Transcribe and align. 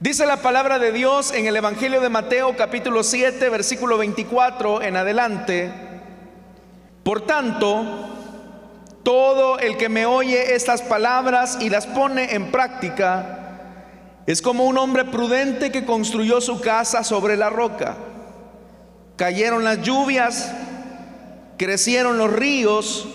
Dice 0.00 0.26
la 0.26 0.36
palabra 0.36 0.78
de 0.78 0.92
Dios 0.92 1.32
en 1.32 1.46
el 1.46 1.56
Evangelio 1.56 2.00
de 2.00 2.08
Mateo 2.08 2.56
capítulo 2.56 3.02
7 3.02 3.48
versículo 3.48 3.98
24 3.98 4.80
en 4.82 4.96
adelante. 4.96 5.72
Por 7.02 7.22
tanto, 7.22 7.84
todo 9.02 9.58
el 9.58 9.76
que 9.76 9.88
me 9.88 10.06
oye 10.06 10.54
estas 10.54 10.82
palabras 10.82 11.58
y 11.60 11.68
las 11.68 11.88
pone 11.88 12.36
en 12.36 12.52
práctica 12.52 13.58
es 14.28 14.40
como 14.40 14.66
un 14.66 14.78
hombre 14.78 15.04
prudente 15.04 15.72
que 15.72 15.84
construyó 15.84 16.40
su 16.40 16.60
casa 16.60 17.02
sobre 17.02 17.36
la 17.36 17.50
roca. 17.50 17.96
Cayeron 19.16 19.64
las 19.64 19.82
lluvias, 19.82 20.52
crecieron 21.56 22.18
los 22.18 22.32
ríos 22.32 23.08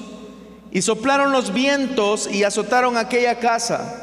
y 0.70 0.82
soplaron 0.82 1.32
los 1.32 1.54
vientos 1.54 2.30
y 2.30 2.44
azotaron 2.44 2.98
aquella 2.98 3.40
casa 3.40 4.03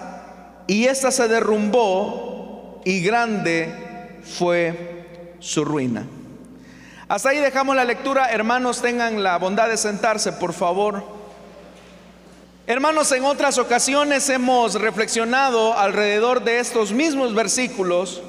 y 0.67 0.85
ésta 0.85 1.11
se 1.11 1.27
derrumbó 1.27 2.81
y 2.85 3.01
grande 3.01 3.73
fue 4.23 5.05
su 5.39 5.65
ruina. 5.65 6.05
Hasta 7.07 7.29
ahí 7.29 7.39
dejamos 7.39 7.75
la 7.75 7.83
lectura. 7.83 8.31
Hermanos, 8.31 8.81
tengan 8.81 9.21
la 9.21 9.37
bondad 9.37 9.67
de 9.67 9.77
sentarse, 9.77 10.31
por 10.31 10.53
favor. 10.53 11.03
Hermanos, 12.67 13.11
en 13.11 13.25
otras 13.25 13.57
ocasiones 13.57 14.29
hemos 14.29 14.75
reflexionado 14.75 15.77
alrededor 15.77 16.43
de 16.43 16.59
estos 16.59 16.93
mismos 16.93 17.35
versículos, 17.35 18.21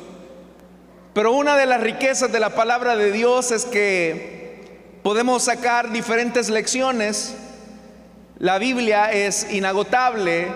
pero 1.15 1.33
una 1.33 1.57
de 1.57 1.67
las 1.67 1.81
riquezas 1.81 2.33
de 2.33 2.41
la 2.41 2.55
palabra 2.57 2.97
de 2.97 3.13
Dios 3.13 3.53
es 3.53 3.67
que 3.67 4.99
podemos 5.05 5.45
sacar 5.45 5.93
diferentes 5.93 6.51
lecciones. 6.51 7.37
La 8.39 8.59
Biblia 8.59 9.13
es 9.13 9.53
inagotable 9.53 10.49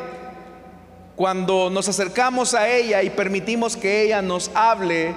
cuando 1.16 1.70
nos 1.70 1.88
acercamos 1.88 2.52
a 2.52 2.68
ella 2.68 3.02
y 3.02 3.10
permitimos 3.10 3.76
que 3.76 4.02
ella 4.02 4.20
nos 4.20 4.50
hable 4.54 5.14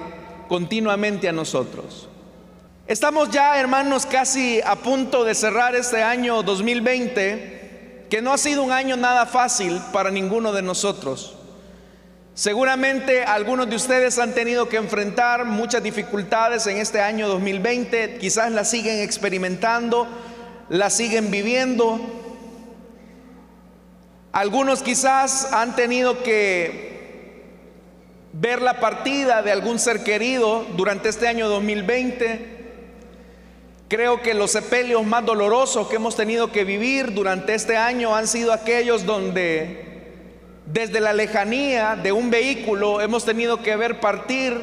continuamente 0.48 1.28
a 1.28 1.32
nosotros. 1.32 2.08
Estamos 2.86 3.30
ya, 3.30 3.60
hermanos, 3.60 4.06
casi 4.06 4.60
a 4.62 4.76
punto 4.76 5.22
de 5.24 5.34
cerrar 5.34 5.76
este 5.76 6.02
año 6.02 6.42
2020, 6.42 8.06
que 8.08 8.22
no 8.22 8.32
ha 8.32 8.38
sido 8.38 8.62
un 8.62 8.72
año 8.72 8.96
nada 8.96 9.26
fácil 9.26 9.80
para 9.92 10.10
ninguno 10.10 10.52
de 10.52 10.62
nosotros. 10.62 11.36
Seguramente 12.34 13.22
algunos 13.22 13.68
de 13.68 13.76
ustedes 13.76 14.18
han 14.18 14.32
tenido 14.32 14.68
que 14.68 14.78
enfrentar 14.78 15.44
muchas 15.44 15.82
dificultades 15.82 16.66
en 16.66 16.78
este 16.78 17.00
año 17.00 17.28
2020, 17.28 18.16
quizás 18.18 18.50
las 18.50 18.70
siguen 18.70 19.00
experimentando, 19.00 20.08
las 20.70 20.94
siguen 20.94 21.30
viviendo, 21.30 22.00
algunos 24.32 24.82
quizás 24.82 25.52
han 25.52 25.74
tenido 25.74 26.22
que 26.22 26.90
ver 28.32 28.62
la 28.62 28.78
partida 28.78 29.42
de 29.42 29.50
algún 29.50 29.78
ser 29.78 30.04
querido 30.04 30.64
durante 30.76 31.08
este 31.08 31.26
año 31.26 31.48
2020. 31.48 32.58
Creo 33.88 34.22
que 34.22 34.34
los 34.34 34.52
sepelios 34.52 35.04
más 35.04 35.26
dolorosos 35.26 35.88
que 35.88 35.96
hemos 35.96 36.14
tenido 36.14 36.52
que 36.52 36.62
vivir 36.62 37.12
durante 37.12 37.54
este 37.54 37.76
año 37.76 38.14
han 38.14 38.28
sido 38.28 38.52
aquellos 38.52 39.04
donde 39.04 39.90
desde 40.64 41.00
la 41.00 41.12
lejanía 41.12 41.96
de 41.96 42.12
un 42.12 42.30
vehículo 42.30 43.00
hemos 43.00 43.24
tenido 43.24 43.62
que 43.62 43.74
ver 43.74 43.98
partir 43.98 44.60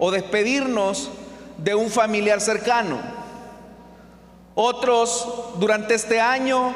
o 0.00 0.10
despedirnos 0.10 1.10
de 1.58 1.76
un 1.76 1.88
familiar 1.88 2.40
cercano. 2.40 2.98
Otros 4.56 5.54
durante 5.60 5.94
este 5.94 6.20
año 6.20 6.74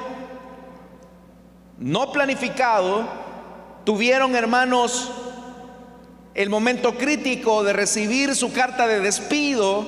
no 1.79 2.13
planificado, 2.13 3.09
tuvieron 3.85 4.35
hermanos 4.35 5.11
el 6.35 6.51
momento 6.51 6.97
crítico 6.97 7.65
de 7.65 7.73
recibir 7.73 8.35
su 8.35 8.53
carta 8.53 8.87
de 8.87 9.01
despido 9.01 9.87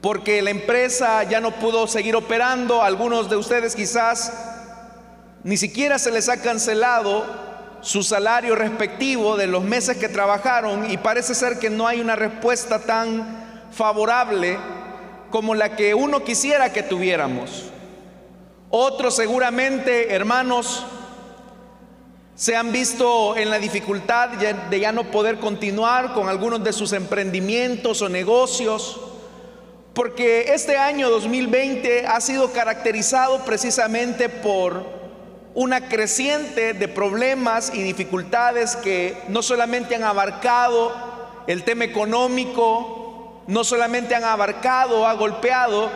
porque 0.00 0.42
la 0.42 0.50
empresa 0.50 1.22
ya 1.24 1.40
no 1.40 1.52
pudo 1.52 1.86
seguir 1.86 2.14
operando, 2.14 2.82
algunos 2.82 3.28
de 3.28 3.36
ustedes 3.36 3.74
quizás 3.74 4.32
ni 5.44 5.56
siquiera 5.56 5.98
se 5.98 6.10
les 6.10 6.28
ha 6.28 6.40
cancelado 6.40 7.24
su 7.80 8.02
salario 8.02 8.54
respectivo 8.54 9.36
de 9.36 9.46
los 9.46 9.64
meses 9.64 9.96
que 9.96 10.08
trabajaron 10.08 10.90
y 10.90 10.96
parece 10.98 11.34
ser 11.34 11.58
que 11.58 11.70
no 11.70 11.86
hay 11.86 12.00
una 12.00 12.16
respuesta 12.16 12.80
tan 12.80 13.66
favorable 13.70 14.58
como 15.30 15.54
la 15.54 15.76
que 15.76 15.94
uno 15.94 16.24
quisiera 16.24 16.72
que 16.72 16.82
tuviéramos. 16.82 17.70
Otros 18.70 19.16
seguramente, 19.16 20.14
hermanos, 20.14 20.84
se 22.34 22.54
han 22.54 22.70
visto 22.70 23.34
en 23.36 23.48
la 23.48 23.58
dificultad 23.58 24.28
de 24.28 24.80
ya 24.80 24.92
no 24.92 25.10
poder 25.10 25.38
continuar 25.38 26.12
con 26.12 26.28
algunos 26.28 26.62
de 26.62 26.74
sus 26.74 26.92
emprendimientos 26.92 28.02
o 28.02 28.10
negocios, 28.10 29.00
porque 29.94 30.52
este 30.52 30.76
año 30.76 31.08
2020 31.08 32.06
ha 32.06 32.20
sido 32.20 32.52
caracterizado 32.52 33.44
precisamente 33.44 34.28
por 34.28 34.84
una 35.54 35.88
creciente 35.88 36.74
de 36.74 36.88
problemas 36.88 37.72
y 37.74 37.82
dificultades 37.82 38.76
que 38.76 39.16
no 39.28 39.42
solamente 39.42 39.96
han 39.96 40.04
abarcado 40.04 40.92
el 41.46 41.64
tema 41.64 41.84
económico, 41.84 43.42
no 43.46 43.64
solamente 43.64 44.14
han 44.14 44.24
abarcado, 44.24 45.06
ha 45.06 45.14
golpeado 45.14 45.90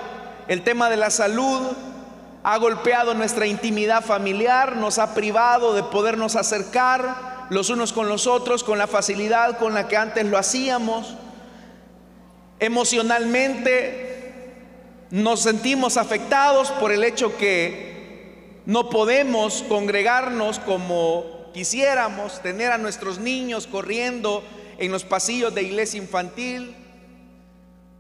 el 0.48 0.62
tema 0.62 0.88
de 0.88 0.96
la 0.96 1.10
salud, 1.10 1.60
ha 2.44 2.56
golpeado 2.58 3.14
nuestra 3.14 3.46
intimidad 3.46 4.04
familiar, 4.04 4.76
nos 4.76 4.98
ha 4.98 5.14
privado 5.14 5.74
de 5.74 5.82
podernos 5.84 6.36
acercar 6.36 7.46
los 7.50 7.70
unos 7.70 7.92
con 7.92 8.08
los 8.08 8.26
otros 8.26 8.64
con 8.64 8.78
la 8.78 8.86
facilidad 8.86 9.58
con 9.58 9.74
la 9.74 9.86
que 9.86 9.96
antes 9.96 10.24
lo 10.26 10.38
hacíamos. 10.38 11.14
Emocionalmente 12.58 14.52
nos 15.10 15.40
sentimos 15.40 15.96
afectados 15.96 16.70
por 16.72 16.90
el 16.92 17.04
hecho 17.04 17.36
que 17.36 18.60
no 18.64 18.88
podemos 18.88 19.64
congregarnos 19.68 20.58
como 20.60 21.50
quisiéramos, 21.52 22.40
tener 22.40 22.72
a 22.72 22.78
nuestros 22.78 23.18
niños 23.18 23.66
corriendo 23.66 24.42
en 24.78 24.90
los 24.90 25.04
pasillos 25.04 25.54
de 25.54 25.62
iglesia 25.62 25.98
infantil, 25.98 26.74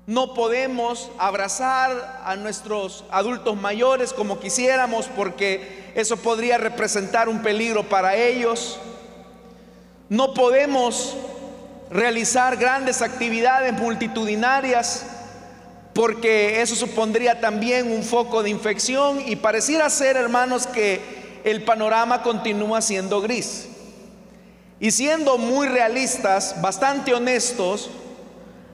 no 0.06 0.34
podemos 0.34 1.10
abrazar 1.18 2.22
a 2.24 2.34
nuestros 2.34 3.04
adultos 3.10 3.56
mayores 3.56 4.12
como 4.12 4.40
quisiéramos 4.40 5.06
porque 5.06 5.92
eso 5.94 6.16
podría 6.16 6.58
representar 6.58 7.28
un 7.28 7.40
peligro 7.40 7.84
para 7.88 8.16
ellos. 8.16 8.78
No 10.08 10.34
podemos 10.34 11.14
realizar 11.90 12.56
grandes 12.56 13.00
actividades 13.00 13.72
multitudinarias 13.74 15.06
porque 15.92 16.62
eso 16.62 16.74
supondría 16.74 17.40
también 17.40 17.92
un 17.92 18.02
foco 18.02 18.42
de 18.42 18.50
infección 18.50 19.22
y 19.24 19.36
pareciera 19.36 19.88
ser, 19.90 20.16
hermanos, 20.16 20.66
que 20.66 21.00
el 21.44 21.62
panorama 21.64 22.22
continúa 22.22 22.80
siendo 22.80 23.20
gris. 23.20 23.68
Y 24.80 24.90
siendo 24.90 25.38
muy 25.38 25.68
realistas, 25.68 26.60
bastante 26.60 27.14
honestos, 27.14 27.90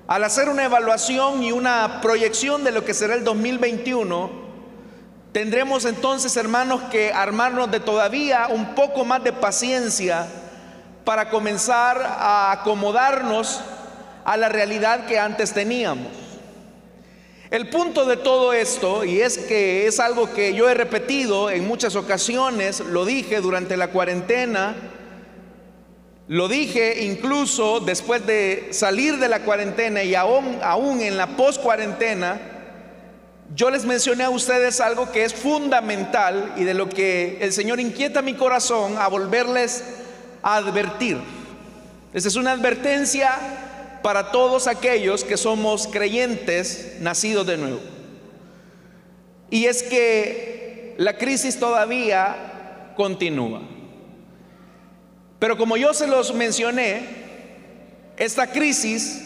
al 0.08 0.24
hacer 0.24 0.48
una 0.48 0.64
evaluación 0.64 1.42
y 1.42 1.52
una 1.52 2.00
proyección 2.00 2.64
de 2.64 2.72
lo 2.72 2.82
que 2.82 2.94
será 2.94 3.14
el 3.14 3.24
2021, 3.24 4.30
tendremos 5.32 5.84
entonces, 5.84 6.34
hermanos, 6.38 6.80
que 6.90 7.12
armarnos 7.12 7.70
de 7.70 7.78
todavía 7.78 8.48
un 8.48 8.74
poco 8.74 9.04
más 9.04 9.22
de 9.22 9.34
paciencia 9.34 10.26
para 11.04 11.28
comenzar 11.28 12.00
a 12.02 12.52
acomodarnos 12.52 13.60
a 14.24 14.38
la 14.38 14.48
realidad 14.48 15.04
que 15.04 15.18
antes 15.18 15.52
teníamos. 15.52 16.08
El 17.50 17.68
punto 17.68 18.06
de 18.06 18.16
todo 18.16 18.54
esto, 18.54 19.04
y 19.04 19.20
es 19.20 19.36
que 19.36 19.86
es 19.86 20.00
algo 20.00 20.32
que 20.32 20.54
yo 20.54 20.70
he 20.70 20.74
repetido 20.74 21.50
en 21.50 21.68
muchas 21.68 21.96
ocasiones, 21.96 22.80
lo 22.80 23.04
dije 23.04 23.42
durante 23.42 23.76
la 23.76 23.88
cuarentena, 23.88 24.74
lo 26.28 26.46
dije 26.46 27.04
incluso 27.04 27.80
después 27.80 28.26
de 28.26 28.68
salir 28.70 29.16
de 29.16 29.30
la 29.30 29.40
cuarentena 29.40 30.02
y 30.02 30.14
aún, 30.14 31.00
en 31.00 31.16
la 31.16 31.26
post-cuarentena, 31.38 32.38
yo 33.54 33.70
les 33.70 33.86
mencioné 33.86 34.24
a 34.24 34.30
ustedes 34.30 34.78
algo 34.82 35.10
que 35.10 35.24
es 35.24 35.32
fundamental 35.32 36.52
y 36.58 36.64
de 36.64 36.74
lo 36.74 36.90
que 36.90 37.38
el 37.40 37.54
Señor 37.54 37.80
inquieta 37.80 38.20
mi 38.20 38.34
corazón 38.34 38.96
a 38.98 39.08
volverles 39.08 39.82
a 40.42 40.56
advertir. 40.56 41.16
Esta 42.12 42.28
es 42.28 42.36
una 42.36 42.52
advertencia 42.52 43.30
para 44.02 44.30
todos 44.30 44.66
aquellos 44.66 45.24
que 45.24 45.38
somos 45.38 45.86
creyentes 45.86 46.96
nacidos 47.00 47.46
de 47.46 47.56
nuevo. 47.56 47.80
Y 49.48 49.64
es 49.64 49.82
que 49.82 50.94
la 50.98 51.16
crisis 51.16 51.58
todavía 51.58 52.92
continúa. 52.96 53.77
Pero 55.38 55.56
como 55.56 55.76
yo 55.76 55.94
se 55.94 56.06
los 56.06 56.34
mencioné, 56.34 57.06
esta 58.16 58.48
crisis 58.48 59.22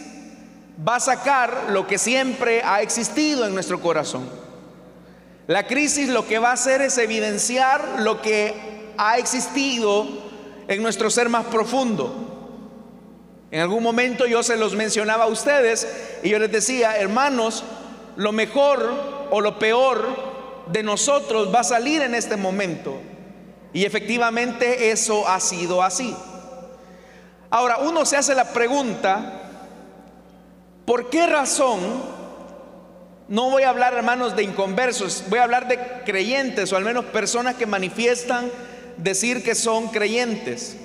va 0.87 0.97
a 0.97 1.01
sacar 1.01 1.71
lo 1.71 1.87
que 1.87 1.99
siempre 1.99 2.63
ha 2.63 2.83
existido 2.83 3.47
en 3.47 3.55
nuestro 3.55 3.81
corazón. 3.81 4.29
La 5.47 5.67
crisis 5.67 6.09
lo 6.09 6.27
que 6.27 6.39
va 6.39 6.51
a 6.51 6.55
hacer 6.55 6.83
es 6.83 6.99
evidenciar 6.99 8.01
lo 8.01 8.21
que 8.23 8.55
ha 8.97 9.19
existido 9.19 10.07
en 10.69 10.83
nuestro 10.83 11.11
ser 11.11 11.29
más 11.29 11.47
profundo. 11.47 12.29
En 13.51 13.61
algún 13.61 13.83
momento 13.83 14.27
yo 14.27 14.43
se 14.43 14.57
los 14.57 14.75
mencionaba 14.75 15.25
a 15.25 15.29
ustedes 15.29 15.87
y 16.23 16.31
yo 16.31 16.39
les 16.39 16.53
decía, 16.53 16.97
hermanos, 16.97 17.65
lo 18.17 18.33
mejor 18.33 19.29
o 19.31 19.41
lo 19.41 19.59
peor 19.59 20.07
de 20.71 20.83
nosotros 20.83 21.53
va 21.55 21.61
a 21.61 21.65
salir 21.65 22.03
en 22.03 22.15
este 22.15 22.37
momento. 22.37 23.01
Y 23.73 23.85
efectivamente 23.85 24.91
eso 24.91 25.27
ha 25.27 25.41
sido 25.41 25.83
así. 25.83 26.15
Ahora, 27.51 27.79
uno 27.79 28.05
se 28.05 28.17
hace 28.17 28.35
la 28.35 28.53
pregunta, 28.53 29.41
¿por 30.85 31.11
qué 31.11 31.27
razón? 31.27 31.81
No 33.29 33.51
voy 33.51 33.63
a 33.63 33.71
hablar, 33.71 33.95
hermanos, 33.95 34.37
de 34.37 34.43
inconversos, 34.43 35.25
voy 35.29 35.39
a 35.39 35.45
hablar 35.45 35.69
de 35.69 35.79
creyentes 36.05 36.73
o 36.73 36.77
al 36.77 36.85
menos 36.85 37.07
personas 37.07 37.55
que 37.55 37.67
manifiestan 37.67 38.51
decir 38.97 39.43
que 39.43 39.55
son 39.55 39.89
creyentes. 39.89 40.77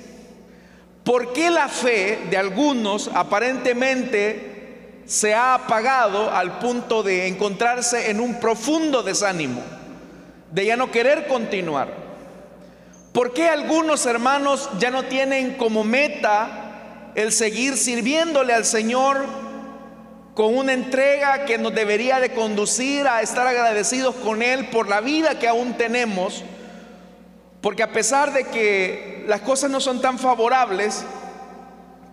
¿Por 1.04 1.32
qué 1.32 1.50
la 1.50 1.68
fe 1.68 2.18
de 2.30 2.36
algunos 2.36 3.10
aparentemente 3.14 5.00
se 5.06 5.34
ha 5.34 5.54
apagado 5.54 6.30
al 6.30 6.58
punto 6.58 7.02
de 7.02 7.26
encontrarse 7.26 8.10
en 8.10 8.20
un 8.20 8.40
profundo 8.40 9.02
desánimo, 9.02 9.62
de 10.52 10.66
ya 10.66 10.76
no 10.76 10.90
querer 10.90 11.26
continuar? 11.26 12.07
¿Por 13.18 13.32
qué 13.32 13.48
algunos 13.48 14.06
hermanos 14.06 14.70
ya 14.78 14.92
no 14.92 15.06
tienen 15.06 15.56
como 15.56 15.82
meta 15.82 17.10
el 17.16 17.32
seguir 17.32 17.76
sirviéndole 17.76 18.54
al 18.54 18.64
Señor 18.64 19.26
con 20.34 20.56
una 20.56 20.72
entrega 20.72 21.44
que 21.44 21.58
nos 21.58 21.74
debería 21.74 22.20
de 22.20 22.32
conducir 22.32 23.08
a 23.08 23.20
estar 23.20 23.44
agradecidos 23.44 24.14
con 24.14 24.40
Él 24.40 24.68
por 24.68 24.88
la 24.88 25.00
vida 25.00 25.36
que 25.36 25.48
aún 25.48 25.74
tenemos? 25.76 26.44
Porque 27.60 27.82
a 27.82 27.92
pesar 27.92 28.32
de 28.32 28.44
que 28.44 29.24
las 29.26 29.40
cosas 29.40 29.68
no 29.68 29.80
son 29.80 30.00
tan 30.00 30.20
favorables, 30.20 31.04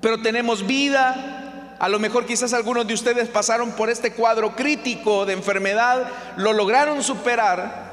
pero 0.02 0.24
tenemos 0.24 0.66
vida, 0.66 1.76
a 1.78 1.88
lo 1.88 2.00
mejor 2.00 2.26
quizás 2.26 2.52
algunos 2.52 2.88
de 2.88 2.96
ustedes 2.96 3.30
pasaron 3.30 3.74
por 3.74 3.92
este 3.92 4.14
cuadro 4.14 4.56
crítico 4.56 5.28
de 5.28 5.34
enfermedad, 5.34 6.08
lo 6.36 6.52
lograron 6.52 7.04
superar, 7.04 7.85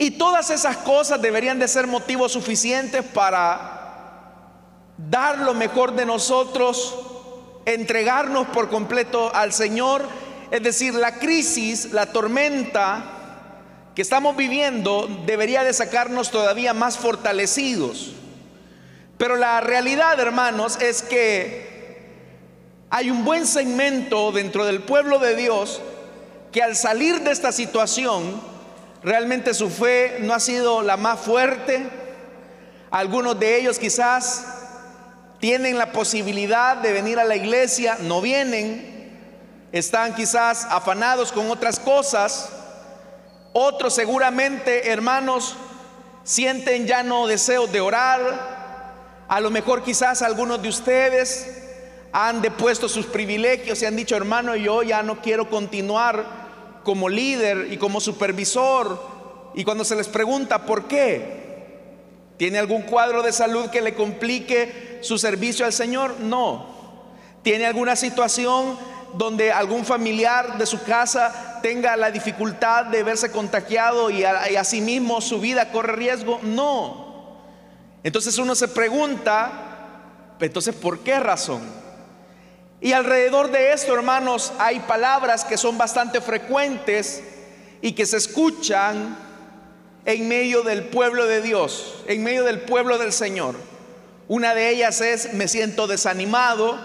y 0.00 0.12
todas 0.12 0.48
esas 0.48 0.78
cosas 0.78 1.20
deberían 1.20 1.58
de 1.58 1.68
ser 1.68 1.86
motivos 1.86 2.32
suficientes 2.32 3.04
para 3.04 4.94
dar 4.96 5.40
lo 5.40 5.52
mejor 5.52 5.94
de 5.94 6.06
nosotros, 6.06 6.96
entregarnos 7.66 8.48
por 8.48 8.70
completo 8.70 9.30
al 9.34 9.52
Señor. 9.52 10.02
Es 10.50 10.62
decir, 10.62 10.94
la 10.94 11.18
crisis, 11.18 11.92
la 11.92 12.06
tormenta, 12.06 13.04
que 13.94 14.00
estamos 14.00 14.38
viviendo 14.38 15.06
debería 15.26 15.64
de 15.64 15.74
sacarnos 15.74 16.30
todavía 16.30 16.72
más 16.72 16.96
fortalecidos. 16.96 18.12
Pero 19.18 19.36
la 19.36 19.60
realidad, 19.60 20.18
hermanos, 20.18 20.80
es 20.80 21.02
que 21.02 22.08
hay 22.88 23.10
un 23.10 23.22
buen 23.26 23.46
segmento 23.46 24.32
dentro 24.32 24.64
del 24.64 24.80
pueblo 24.80 25.18
de 25.18 25.36
Dios 25.36 25.82
que 26.52 26.62
al 26.62 26.74
salir 26.74 27.20
de 27.20 27.32
esta 27.32 27.52
situación, 27.52 28.48
realmente 29.02 29.54
su 29.54 29.70
fe 29.70 30.18
no 30.20 30.34
ha 30.34 30.40
sido 30.40 30.82
la 30.82 30.96
más 30.96 31.20
fuerte. 31.20 31.88
Algunos 32.90 33.38
de 33.38 33.58
ellos 33.58 33.78
quizás 33.78 34.44
tienen 35.38 35.78
la 35.78 35.92
posibilidad 35.92 36.76
de 36.76 36.92
venir 36.92 37.18
a 37.18 37.24
la 37.24 37.36
iglesia, 37.36 37.98
no 38.00 38.20
vienen, 38.20 39.18
están 39.72 40.14
quizás 40.14 40.66
afanados 40.70 41.32
con 41.32 41.50
otras 41.50 41.78
cosas 41.78 42.50
otros 43.52 43.94
seguramente, 43.94 44.90
hermanos, 44.90 45.56
sienten 46.22 46.86
ya 46.86 47.02
no 47.02 47.26
deseos 47.26 47.70
de 47.72 47.80
orar. 47.80 49.24
A 49.26 49.40
lo 49.40 49.50
mejor 49.50 49.82
quizás 49.82 50.22
algunos 50.22 50.62
de 50.62 50.68
ustedes 50.68 51.56
han 52.12 52.42
depuesto 52.42 52.88
sus 52.88 53.06
privilegios 53.06 53.82
y 53.82 53.86
han 53.86 53.96
dicho, 53.96 54.16
hermano, 54.16 54.54
yo 54.54 54.82
ya 54.84 55.02
no 55.02 55.20
quiero 55.20 55.50
continuar 55.50 56.39
como 56.84 57.08
líder 57.08 57.72
y 57.72 57.76
como 57.76 58.00
supervisor. 58.00 59.00
Y 59.54 59.64
cuando 59.64 59.84
se 59.84 59.96
les 59.96 60.08
pregunta 60.08 60.66
por 60.66 60.86
qué, 60.86 62.34
¿tiene 62.36 62.58
algún 62.58 62.82
cuadro 62.82 63.22
de 63.22 63.32
salud 63.32 63.70
que 63.70 63.80
le 63.80 63.94
complique 63.94 64.98
su 65.02 65.18
servicio 65.18 65.66
al 65.66 65.72
Señor? 65.72 66.20
No. 66.20 66.66
¿Tiene 67.42 67.66
alguna 67.66 67.96
situación 67.96 68.76
donde 69.14 69.50
algún 69.52 69.84
familiar 69.84 70.58
de 70.58 70.66
su 70.66 70.82
casa 70.82 71.58
tenga 71.62 71.96
la 71.96 72.10
dificultad 72.10 72.86
de 72.86 73.02
verse 73.02 73.30
contagiado 73.30 74.10
y, 74.10 74.24
a, 74.24 74.62
mismo 74.80 75.20
su 75.20 75.40
vida 75.40 75.70
corre 75.70 75.94
riesgo. 75.94 76.40
No. 76.42 77.08
Entonces 78.02 78.38
uno 78.38 78.54
se 78.54 78.68
pregunta, 78.68 79.50
entonces, 80.40 80.74
¿por 80.74 81.00
qué 81.00 81.20
razón? 81.20 81.60
Y 82.80 82.92
alrededor 82.92 83.50
de 83.50 83.72
esto, 83.72 83.94
hermanos, 83.94 84.52
hay 84.58 84.80
palabras 84.80 85.44
que 85.44 85.58
son 85.58 85.76
bastante 85.76 86.20
frecuentes 86.20 87.22
y 87.82 87.92
que 87.92 88.06
se 88.06 88.16
escuchan 88.16 89.16
en 90.06 90.28
medio 90.28 90.62
del 90.62 90.84
pueblo 90.84 91.26
de 91.26 91.42
Dios, 91.42 92.02
en 92.06 92.22
medio 92.22 92.44
del 92.44 92.60
pueblo 92.60 92.96
del 92.96 93.12
Señor. 93.12 93.54
Una 94.28 94.54
de 94.54 94.70
ellas 94.70 95.02
es, 95.02 95.34
me 95.34 95.46
siento 95.46 95.86
desanimado, 95.86 96.78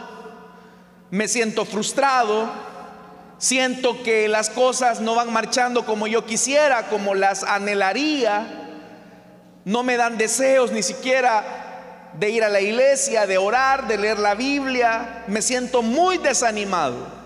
me 1.11 1.29
siento 1.29 1.63
frustrado, 1.63 2.51
siento 3.37 4.03
que 4.03 4.27
las 4.27 4.49
cosas 4.49 4.99
no 4.99 5.15
van 5.15 5.31
marchando 5.31 5.85
como 5.85 6.07
yo 6.07 6.25
quisiera, 6.25 6.87
como 6.87 7.15
las 7.15 7.43
anhelaría, 7.43 8.63
no 9.63 9.83
me 9.83 9.95
dan 9.95 10.17
deseos 10.17 10.71
ni 10.71 10.83
siquiera 10.83 11.64
de 12.19 12.29
ir 12.29 12.43
a 12.43 12.49
la 12.49 12.61
iglesia, 12.61 13.27
de 13.27 13.37
orar, 13.37 13.87
de 13.87 13.97
leer 13.97 14.19
la 14.19 14.35
Biblia, 14.35 15.23
me 15.27 15.41
siento 15.41 15.81
muy 15.81 16.17
desanimado. 16.17 17.25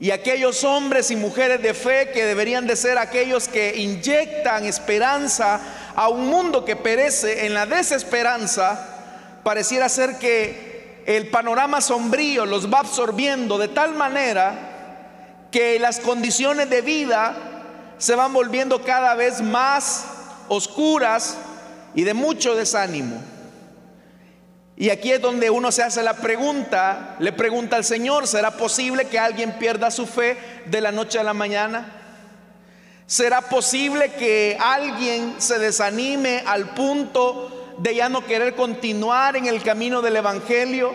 Y 0.00 0.12
aquellos 0.12 0.62
hombres 0.64 1.10
y 1.10 1.16
mujeres 1.16 1.60
de 1.60 1.74
fe 1.74 2.10
que 2.12 2.24
deberían 2.24 2.66
de 2.66 2.76
ser 2.76 2.98
aquellos 2.98 3.48
que 3.48 3.76
inyectan 3.76 4.64
esperanza 4.64 5.60
a 5.96 6.08
un 6.08 6.28
mundo 6.28 6.64
que 6.64 6.76
perece 6.76 7.46
en 7.46 7.54
la 7.54 7.66
desesperanza, 7.66 9.40
pareciera 9.42 9.88
ser 9.88 10.18
que 10.18 11.02
el 11.06 11.28
panorama 11.30 11.80
sombrío 11.80 12.46
los 12.46 12.72
va 12.72 12.80
absorbiendo 12.80 13.58
de 13.58 13.68
tal 13.68 13.94
manera 13.94 15.46
que 15.50 15.78
las 15.78 15.98
condiciones 16.00 16.70
de 16.70 16.80
vida 16.82 17.34
se 17.98 18.14
van 18.14 18.32
volviendo 18.32 18.82
cada 18.84 19.14
vez 19.14 19.40
más 19.42 20.04
oscuras 20.48 21.36
y 21.94 22.04
de 22.04 22.14
mucho 22.14 22.54
desánimo. 22.54 23.20
Y 24.80 24.90
aquí 24.90 25.10
es 25.10 25.20
donde 25.20 25.50
uno 25.50 25.72
se 25.72 25.82
hace 25.82 26.04
la 26.04 26.14
pregunta, 26.14 27.16
le 27.18 27.32
pregunta 27.32 27.74
al 27.74 27.84
Señor, 27.84 28.28
¿será 28.28 28.52
posible 28.52 29.06
que 29.06 29.18
alguien 29.18 29.58
pierda 29.58 29.90
su 29.90 30.06
fe 30.06 30.36
de 30.66 30.80
la 30.80 30.92
noche 30.92 31.18
a 31.18 31.24
la 31.24 31.34
mañana? 31.34 31.94
¿Será 33.04 33.40
posible 33.40 34.12
que 34.12 34.56
alguien 34.60 35.34
se 35.38 35.58
desanime 35.58 36.44
al 36.46 36.74
punto 36.74 37.74
de 37.78 37.96
ya 37.96 38.08
no 38.08 38.24
querer 38.24 38.54
continuar 38.54 39.34
en 39.34 39.46
el 39.46 39.64
camino 39.64 40.00
del 40.00 40.14
Evangelio? 40.14 40.94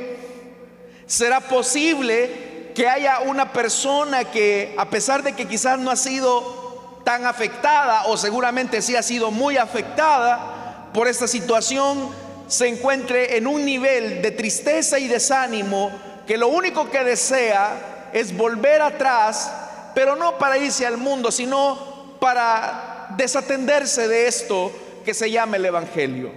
¿Será 1.05 1.41
posible 1.41 2.71
que 2.73 2.87
haya 2.87 3.19
una 3.19 3.51
persona 3.51 4.23
que 4.23 4.75
a 4.77 4.89
pesar 4.89 5.23
de 5.23 5.33
que 5.33 5.45
quizás 5.45 5.77
no 5.77 5.91
ha 5.91 5.97
sido 5.97 7.01
tan 7.03 7.25
afectada 7.25 8.05
o 8.05 8.15
seguramente 8.15 8.81
sí 8.81 8.95
ha 8.95 9.03
sido 9.03 9.29
muy 9.29 9.57
afectada 9.57 10.89
por 10.93 11.09
esta 11.09 11.27
situación, 11.27 12.22
se 12.53 12.67
encuentre 12.67 13.35
en 13.35 13.47
un 13.47 13.65
nivel 13.65 14.21
de 14.21 14.29
tristeza 14.29 14.99
y 14.99 15.07
desánimo 15.07 15.91
que 16.27 16.37
lo 16.37 16.49
único 16.49 16.87
que 16.91 17.03
desea 17.03 18.11
es 18.13 18.37
volver 18.37 18.79
atrás, 18.79 19.51
pero 19.95 20.15
no 20.15 20.37
para 20.37 20.59
irse 20.59 20.85
al 20.85 20.97
mundo, 20.97 21.31
sino 21.31 22.15
para 22.19 23.07
desatenderse 23.17 24.07
de 24.07 24.27
esto 24.27 24.71
que 25.03 25.15
se 25.15 25.31
llama 25.31 25.57
el 25.57 25.65
Evangelio. 25.65 26.31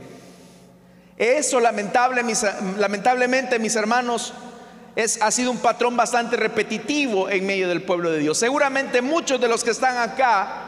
Eso 1.19 1.61
lamentable, 1.61 2.23
lamentablemente, 2.79 3.59
mis 3.59 3.77
hermanos, 3.77 4.33
ha 5.21 5.31
sido 5.31 5.51
un 5.51 5.59
patrón 5.59 5.99
bastante 5.99 6.39
repetitivo 6.39 7.29
en 7.29 7.45
medio 7.45 7.69
del 7.69 7.83
pueblo 7.83 8.11
de 8.11 8.21
Dios. 8.21 8.39
Seguramente 8.39 9.03
muchos 9.03 9.39
de 9.39 9.49
los 9.49 9.63
que 9.63 9.73
están 9.73 9.99
acá 9.99 10.66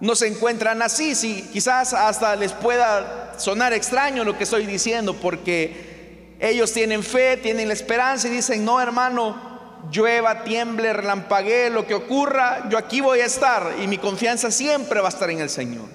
no 0.00 0.14
se 0.14 0.26
encuentran 0.26 0.82
así, 0.82 1.14
si 1.14 1.42
quizás 1.42 1.92
hasta 1.92 2.36
les 2.36 2.52
pueda 2.52 3.34
sonar 3.38 3.72
extraño 3.72 4.24
lo 4.24 4.36
que 4.36 4.44
estoy 4.44 4.66
diciendo, 4.66 5.14
porque 5.14 6.36
ellos 6.40 6.72
tienen 6.72 7.02
fe, 7.02 7.36
tienen 7.38 7.68
la 7.68 7.74
esperanza 7.74 8.28
y 8.28 8.30
dicen, 8.30 8.64
no 8.64 8.80
hermano, 8.80 9.56
llueva, 9.90 10.44
tiemble, 10.44 10.92
relampaguee, 10.92 11.70
lo 11.70 11.86
que 11.86 11.94
ocurra, 11.94 12.68
yo 12.68 12.78
aquí 12.78 13.00
voy 13.00 13.20
a 13.20 13.26
estar 13.26 13.74
y 13.82 13.86
mi 13.86 13.98
confianza 13.98 14.50
siempre 14.50 15.00
va 15.00 15.06
a 15.06 15.10
estar 15.10 15.30
en 15.30 15.40
el 15.40 15.50
Señor. 15.50 15.86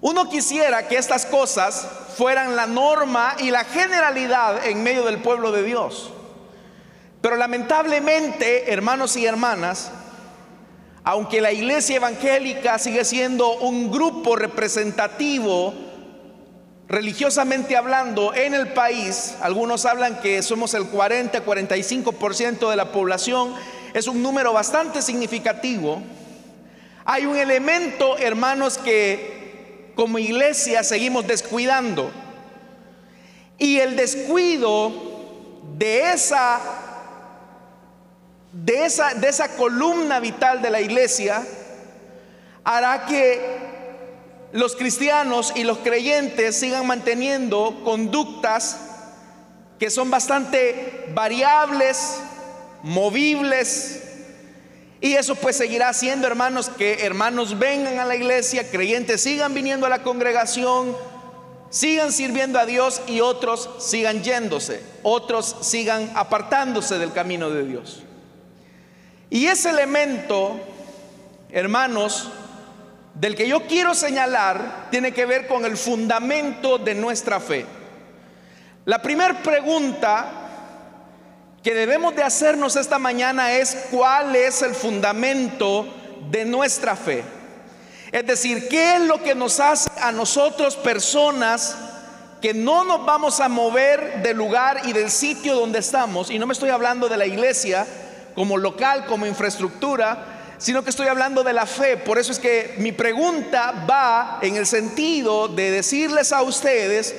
Uno 0.00 0.28
quisiera 0.28 0.88
que 0.88 0.96
estas 0.96 1.26
cosas 1.26 1.86
fueran 2.16 2.56
la 2.56 2.66
norma 2.66 3.34
y 3.38 3.50
la 3.50 3.64
generalidad 3.64 4.66
en 4.66 4.82
medio 4.82 5.04
del 5.04 5.18
pueblo 5.18 5.52
de 5.52 5.62
Dios. 5.62 6.12
Pero 7.20 7.36
lamentablemente, 7.36 8.72
hermanos 8.72 9.16
y 9.16 9.26
hermanas, 9.26 9.90
aunque 11.06 11.40
la 11.40 11.52
iglesia 11.52 11.96
evangélica 11.96 12.80
sigue 12.80 13.04
siendo 13.04 13.58
un 13.58 13.92
grupo 13.92 14.34
representativo, 14.34 15.72
religiosamente 16.88 17.76
hablando, 17.76 18.34
en 18.34 18.54
el 18.54 18.72
país, 18.72 19.36
algunos 19.40 19.86
hablan 19.86 20.20
que 20.20 20.42
somos 20.42 20.74
el 20.74 20.90
40-45% 20.90 22.68
de 22.68 22.74
la 22.74 22.90
población, 22.90 23.54
es 23.94 24.08
un 24.08 24.20
número 24.20 24.52
bastante 24.52 25.00
significativo. 25.00 26.02
Hay 27.04 27.24
un 27.24 27.36
elemento, 27.36 28.18
hermanos, 28.18 28.76
que 28.76 29.92
como 29.94 30.18
iglesia 30.18 30.82
seguimos 30.82 31.24
descuidando. 31.28 32.10
Y 33.58 33.78
el 33.78 33.94
descuido 33.94 34.90
de 35.78 36.10
esa 36.10 36.85
de 38.64 38.86
esa, 38.86 39.14
de 39.14 39.28
esa 39.28 39.48
columna 39.56 40.18
vital 40.20 40.62
de 40.62 40.70
la 40.70 40.80
iglesia 40.80 41.42
hará 42.64 43.04
que 43.06 43.40
los 44.52 44.74
cristianos 44.74 45.52
y 45.54 45.64
los 45.64 45.78
creyentes 45.78 46.58
sigan 46.58 46.86
manteniendo 46.86 47.82
conductas 47.84 48.78
que 49.78 49.90
son 49.90 50.10
bastante 50.10 51.10
variables, 51.14 52.18
movibles, 52.82 54.02
y 55.02 55.12
eso 55.12 55.34
pues 55.34 55.56
seguirá 55.56 55.92
siendo, 55.92 56.26
hermanos, 56.26 56.70
que 56.70 57.04
hermanos 57.04 57.58
vengan 57.58 57.98
a 57.98 58.06
la 58.06 58.16
iglesia, 58.16 58.70
creyentes 58.70 59.20
sigan 59.20 59.52
viniendo 59.52 59.84
a 59.84 59.90
la 59.90 60.02
congregación, 60.02 60.96
sigan 61.68 62.10
sirviendo 62.10 62.58
a 62.58 62.64
Dios 62.64 63.02
y 63.06 63.20
otros 63.20 63.68
sigan 63.78 64.22
yéndose, 64.22 64.82
otros 65.02 65.56
sigan 65.60 66.10
apartándose 66.14 66.98
del 66.98 67.12
camino 67.12 67.50
de 67.50 67.64
Dios. 67.64 68.05
Y 69.30 69.46
ese 69.46 69.70
elemento, 69.70 70.60
hermanos, 71.50 72.30
del 73.14 73.34
que 73.34 73.48
yo 73.48 73.66
quiero 73.66 73.94
señalar, 73.94 74.88
tiene 74.90 75.12
que 75.12 75.26
ver 75.26 75.46
con 75.46 75.64
el 75.64 75.76
fundamento 75.76 76.78
de 76.78 76.94
nuestra 76.94 77.40
fe. 77.40 77.66
La 78.84 79.00
primera 79.00 79.42
pregunta 79.42 80.46
que 81.62 81.74
debemos 81.74 82.14
de 82.14 82.22
hacernos 82.22 82.76
esta 82.76 82.98
mañana 82.98 83.52
es 83.52 83.88
cuál 83.90 84.36
es 84.36 84.62
el 84.62 84.74
fundamento 84.74 85.88
de 86.30 86.44
nuestra 86.44 86.94
fe. 86.94 87.24
Es 88.12 88.24
decir, 88.26 88.68
¿qué 88.68 88.96
es 88.96 89.00
lo 89.00 89.22
que 89.22 89.34
nos 89.34 89.58
hace 89.58 89.90
a 90.00 90.12
nosotros 90.12 90.76
personas 90.76 91.76
que 92.40 92.54
no 92.54 92.84
nos 92.84 93.04
vamos 93.04 93.40
a 93.40 93.48
mover 93.48 94.22
del 94.22 94.36
lugar 94.36 94.82
y 94.84 94.92
del 94.92 95.10
sitio 95.10 95.56
donde 95.56 95.80
estamos? 95.80 96.30
Y 96.30 96.38
no 96.38 96.46
me 96.46 96.52
estoy 96.52 96.70
hablando 96.70 97.08
de 97.08 97.16
la 97.16 97.26
iglesia, 97.26 97.86
como 98.36 98.58
local, 98.58 99.06
como 99.06 99.26
infraestructura, 99.26 100.36
sino 100.58 100.84
que 100.84 100.90
estoy 100.90 101.08
hablando 101.08 101.42
de 101.42 101.54
la 101.54 101.66
fe. 101.66 101.96
Por 101.96 102.18
eso 102.18 102.30
es 102.30 102.38
que 102.38 102.74
mi 102.78 102.92
pregunta 102.92 103.86
va 103.90 104.38
en 104.42 104.56
el 104.56 104.66
sentido 104.66 105.48
de 105.48 105.70
decirles 105.70 106.32
a 106.32 106.42
ustedes 106.42 107.16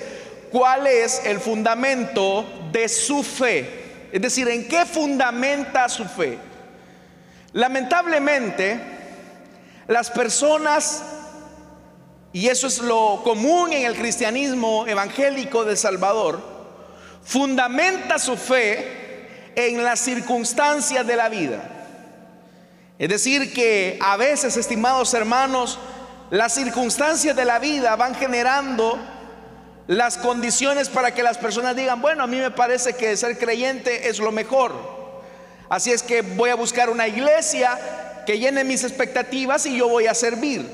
cuál 0.51 0.87
es 0.87 1.21
el 1.25 1.39
fundamento 1.39 2.45
de 2.71 2.87
su 2.87 3.23
fe. 3.23 4.07
Es 4.11 4.21
decir, 4.21 4.47
en 4.47 4.67
qué 4.67 4.85
fundamenta 4.85 5.89
su 5.89 6.05
fe. 6.05 6.37
Lamentablemente, 7.53 8.79
las 9.87 10.11
personas, 10.11 11.01
y 12.31 12.47
eso 12.47 12.67
es 12.67 12.77
lo 12.77 13.21
común 13.23 13.73
en 13.73 13.85
el 13.85 13.95
cristianismo 13.95 14.85
evangélico 14.85 15.65
de 15.65 15.75
Salvador, 15.75 16.41
fundamenta 17.23 18.19
su 18.19 18.37
fe 18.37 19.06
en 19.57 19.83
las 19.83 19.99
circunstancias 19.99 21.05
de 21.05 21.15
la 21.15 21.29
vida. 21.29 21.63
Es 22.99 23.09
decir, 23.09 23.51
que 23.51 23.97
a 23.99 24.15
veces, 24.15 24.55
estimados 24.55 25.15
hermanos, 25.15 25.79
las 26.29 26.53
circunstancias 26.53 27.35
de 27.35 27.43
la 27.43 27.57
vida 27.57 27.95
van 27.95 28.13
generando 28.13 28.99
las 29.87 30.19
condiciones 30.19 30.89
para 30.89 31.11
que 31.15 31.23
las 31.23 31.39
personas 31.39 31.75
digan, 31.75 32.01
bueno, 32.01 32.23
a 32.23 32.27
mí 32.27 32.37
me 32.37 32.51
parece 32.51 32.93
que 32.93 33.17
ser 33.17 33.39
creyente 33.39 34.07
es 34.07 34.19
lo 34.19 34.31
mejor. 34.31 34.73
Así 35.69 35.91
es 35.91 36.03
que 36.03 36.21
voy 36.21 36.51
a 36.51 36.55
buscar 36.55 36.91
una 36.91 37.07
iglesia 37.07 37.79
que 38.27 38.37
llene 38.37 38.63
mis 38.63 38.83
expectativas 38.83 39.65
y 39.65 39.75
yo 39.75 39.89
voy 39.89 40.05
a 40.05 40.13
servir. 40.13 40.69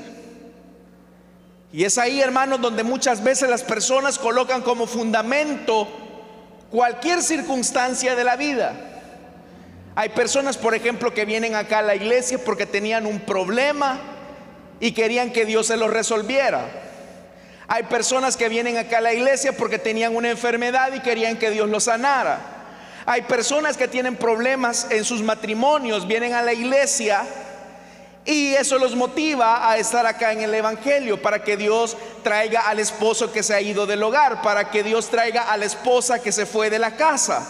Y 1.72 1.84
es 1.84 1.96
ahí, 1.96 2.20
hermanos, 2.20 2.60
donde 2.60 2.82
muchas 2.82 3.24
veces 3.24 3.48
las 3.48 3.62
personas 3.62 4.18
colocan 4.18 4.60
como 4.60 4.86
fundamento 4.86 6.03
cualquier 6.74 7.22
circunstancia 7.22 8.16
de 8.16 8.24
la 8.24 8.34
vida. 8.34 8.74
Hay 9.94 10.08
personas, 10.08 10.58
por 10.58 10.74
ejemplo, 10.74 11.14
que 11.14 11.24
vienen 11.24 11.54
acá 11.54 11.78
a 11.78 11.82
la 11.82 11.94
iglesia 11.94 12.36
porque 12.44 12.66
tenían 12.66 13.06
un 13.06 13.20
problema 13.20 14.00
y 14.80 14.90
querían 14.90 15.30
que 15.30 15.44
Dios 15.44 15.68
se 15.68 15.76
lo 15.76 15.86
resolviera. 15.86 16.66
Hay 17.68 17.84
personas 17.84 18.36
que 18.36 18.48
vienen 18.48 18.76
acá 18.76 18.98
a 18.98 19.02
la 19.02 19.14
iglesia 19.14 19.56
porque 19.56 19.78
tenían 19.78 20.16
una 20.16 20.30
enfermedad 20.30 20.92
y 20.92 20.98
querían 20.98 21.36
que 21.36 21.52
Dios 21.52 21.68
lo 21.68 21.78
sanara. 21.78 22.40
Hay 23.06 23.22
personas 23.22 23.76
que 23.76 23.86
tienen 23.86 24.16
problemas 24.16 24.88
en 24.90 25.04
sus 25.04 25.22
matrimonios, 25.22 26.08
vienen 26.08 26.32
a 26.32 26.42
la 26.42 26.54
iglesia 26.54 27.22
y 28.26 28.54
eso 28.54 28.78
los 28.78 28.94
motiva 28.94 29.68
a 29.68 29.76
estar 29.76 30.06
acá 30.06 30.32
en 30.32 30.40
el 30.40 30.54
Evangelio, 30.54 31.20
para 31.20 31.42
que 31.42 31.56
Dios 31.56 31.96
traiga 32.22 32.62
al 32.62 32.78
esposo 32.78 33.30
que 33.30 33.42
se 33.42 33.54
ha 33.54 33.60
ido 33.60 33.84
del 33.86 34.02
hogar, 34.02 34.40
para 34.40 34.70
que 34.70 34.82
Dios 34.82 35.08
traiga 35.08 35.42
a 35.52 35.56
la 35.56 35.66
esposa 35.66 36.22
que 36.22 36.32
se 36.32 36.46
fue 36.46 36.70
de 36.70 36.78
la 36.78 36.96
casa. 36.96 37.46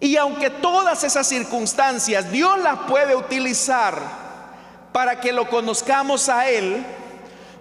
Y 0.00 0.16
aunque 0.16 0.50
todas 0.50 1.02
esas 1.04 1.26
circunstancias 1.26 2.30
Dios 2.30 2.58
las 2.60 2.80
puede 2.88 3.16
utilizar 3.16 4.00
para 4.92 5.20
que 5.20 5.32
lo 5.32 5.48
conozcamos 5.48 6.28
a 6.28 6.48
Él, 6.48 6.84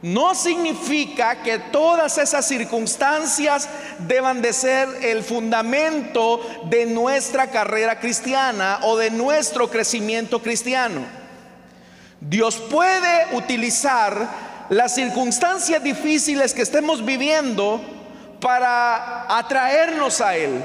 no 0.01 0.35
significa 0.35 1.41
que 1.41 1.57
todas 1.59 2.17
esas 2.17 2.47
circunstancias 2.47 3.67
deban 3.99 4.41
de 4.41 4.53
ser 4.53 4.87
el 5.03 5.23
fundamento 5.23 6.41
de 6.65 6.85
nuestra 6.85 7.49
carrera 7.49 7.99
cristiana 7.99 8.79
o 8.83 8.97
de 8.97 9.09
nuestro 9.09 9.69
crecimiento 9.69 10.41
cristiano. 10.41 11.16
Dios 12.19 12.57
puede 12.57 13.35
utilizar 13.35 14.27
las 14.69 14.95
circunstancias 14.95 15.81
difíciles 15.83 16.53
que 16.53 16.63
estemos 16.63 17.05
viviendo 17.05 17.81
para 18.39 19.37
atraernos 19.37 20.21
a 20.21 20.35
Él. 20.35 20.61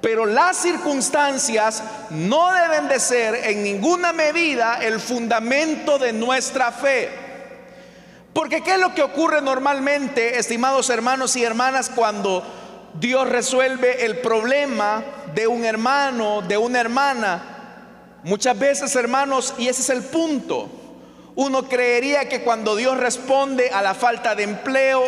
Pero 0.00 0.24
las 0.24 0.56
circunstancias 0.56 1.82
no 2.10 2.52
deben 2.52 2.88
de 2.88 2.98
ser 2.98 3.34
en 3.34 3.62
ninguna 3.62 4.12
medida 4.12 4.78
el 4.80 4.98
fundamento 4.98 5.98
de 5.98 6.12
nuestra 6.12 6.72
fe. 6.72 7.10
Porque 8.32 8.62
¿qué 8.62 8.74
es 8.74 8.80
lo 8.80 8.94
que 8.94 9.02
ocurre 9.02 9.42
normalmente, 9.42 10.38
estimados 10.38 10.88
hermanos 10.88 11.36
y 11.36 11.44
hermanas, 11.44 11.90
cuando 11.94 12.42
Dios 12.94 13.28
resuelve 13.28 14.06
el 14.06 14.18
problema 14.18 15.02
de 15.34 15.46
un 15.46 15.64
hermano, 15.64 16.40
de 16.40 16.56
una 16.56 16.80
hermana? 16.80 17.49
Muchas 18.22 18.58
veces, 18.58 18.94
hermanos, 18.96 19.54
y 19.56 19.68
ese 19.68 19.80
es 19.80 19.88
el 19.88 20.02
punto, 20.02 20.68
uno 21.36 21.68
creería 21.68 22.28
que 22.28 22.42
cuando 22.42 22.76
Dios 22.76 22.98
responde 22.98 23.70
a 23.70 23.80
la 23.80 23.94
falta 23.94 24.34
de 24.34 24.42
empleo, 24.42 25.02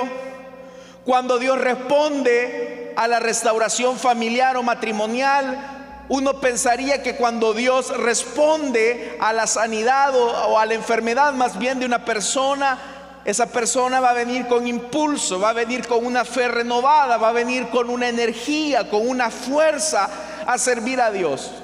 cuando 1.04 1.38
Dios 1.38 1.60
responde 1.60 2.94
a 2.96 3.08
la 3.08 3.20
restauración 3.20 3.98
familiar 3.98 4.56
o 4.56 4.62
matrimonial, 4.62 6.04
uno 6.08 6.40
pensaría 6.40 7.02
que 7.02 7.16
cuando 7.16 7.52
Dios 7.52 7.94
responde 7.98 9.16
a 9.20 9.32
la 9.34 9.46
sanidad 9.46 10.14
o, 10.14 10.58
a 10.58 10.64
la 10.64 10.74
enfermedad 10.74 11.34
más 11.34 11.58
bien 11.58 11.80
de 11.80 11.86
una 11.86 12.04
persona, 12.04 12.78
esa 13.24 13.46
persona 13.46 14.00
va 14.00 14.10
a 14.10 14.14
venir 14.14 14.46
con 14.46 14.66
impulso, 14.66 15.38
va 15.38 15.50
a 15.50 15.54
venir 15.54 15.86
con 15.86 16.04
una 16.04 16.24
fe 16.24 16.48
renovada, 16.48 17.18
va 17.18 17.28
a 17.28 17.32
venir 17.32 17.68
con 17.68 17.90
una 17.90 18.08
energía, 18.08 18.88
con 18.88 19.06
una 19.06 19.30
fuerza 19.30 20.08
a 20.46 20.56
servir 20.56 21.00
a 21.00 21.10
Dios. 21.10 21.61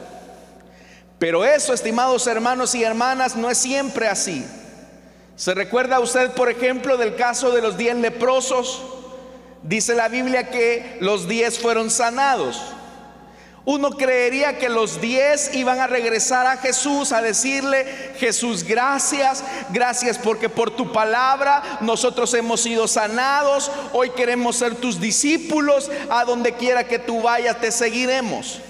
Pero 1.18 1.44
eso, 1.44 1.72
estimados 1.72 2.26
hermanos 2.26 2.75
y 2.75 2.84
hermanas, 2.84 3.34
no 3.34 3.50
es 3.50 3.58
siempre 3.58 4.06
así. 4.06 4.44
¿Se 5.37 5.54
recuerda 5.54 6.00
usted, 6.00 6.32
por 6.32 6.48
ejemplo, 6.50 6.96
del 6.96 7.16
caso 7.16 7.50
de 7.52 7.62
los 7.62 7.76
diez 7.76 7.96
leprosos? 7.96 8.82
Dice 9.62 9.94
la 9.94 10.08
Biblia 10.08 10.50
que 10.50 10.96
los 11.00 11.28
diez 11.28 11.58
fueron 11.58 11.90
sanados. 11.90 12.60
Uno 13.64 13.90
creería 13.90 14.56
que 14.56 14.70
los 14.70 15.00
diez 15.00 15.54
iban 15.54 15.78
a 15.78 15.87
regresar 15.87 16.46
a 16.46 16.56
Jesús 16.56 17.12
a 17.12 17.20
decirle, 17.20 17.84
Jesús, 18.18 18.64
gracias, 18.64 19.44
gracias 19.70 20.16
porque 20.16 20.48
por 20.48 20.70
tu 20.70 20.90
palabra 20.90 21.78
nosotros 21.82 22.32
hemos 22.32 22.62
sido 22.62 22.88
sanados, 22.88 23.70
hoy 23.92 24.08
queremos 24.10 24.56
ser 24.56 24.76
tus 24.76 24.98
discípulos, 24.98 25.90
a 26.08 26.25
donde 26.25 26.54
quiera 26.54 26.84
que 26.84 26.98
tú 26.98 27.20
vayas 27.20 27.60
te 27.60 27.70
seguiremos. 27.70 28.62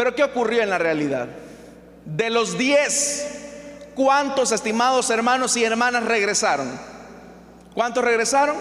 Pero 0.00 0.14
¿qué 0.14 0.24
ocurrió 0.24 0.62
en 0.62 0.70
la 0.70 0.78
realidad? 0.78 1.28
De 2.06 2.30
los 2.30 2.56
diez, 2.56 3.26
¿cuántos 3.94 4.50
estimados 4.50 5.10
hermanos 5.10 5.58
y 5.58 5.64
hermanas 5.64 6.04
regresaron? 6.04 6.70
¿Cuántos 7.74 8.02
regresaron? 8.02 8.56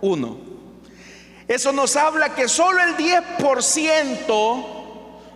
Uno. 0.00 0.38
Eso 1.46 1.70
nos 1.72 1.96
habla 1.96 2.34
que 2.34 2.48
solo 2.48 2.82
el 2.82 2.96
10% 2.96 4.66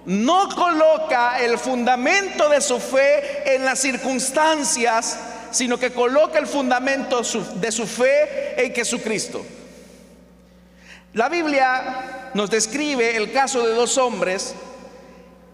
no 0.07 0.49
coloca 0.49 1.43
el 1.43 1.59
fundamento 1.59 2.49
de 2.49 2.63
su 2.63 2.81
fe 2.81 3.55
en 3.55 3.67
las 3.67 3.81
circunstancias, 3.81 5.19
sino 5.51 5.79
que 5.79 5.93
coloca 5.93 6.39
el 6.39 6.47
fundamento 6.47 7.21
de 7.57 7.71
su 7.71 7.87
fe 7.87 8.65
en 8.65 8.75
Jesucristo. 8.75 9.45
La 11.13 11.29
Biblia 11.29 12.31
nos 12.33 12.49
describe 12.49 13.15
el 13.15 13.31
caso 13.31 13.67
de 13.67 13.75
dos 13.75 13.99
hombres 13.99 14.55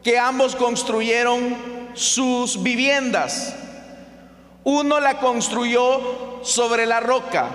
que 0.09 0.19
ambos 0.19 0.57
construyeron 0.57 1.55
sus 1.93 2.63
viviendas. 2.63 3.55
Uno 4.65 5.01
la 5.01 5.21
construyó 5.21 6.41
sobre 6.43 6.87
la 6.87 7.01
roca 7.01 7.51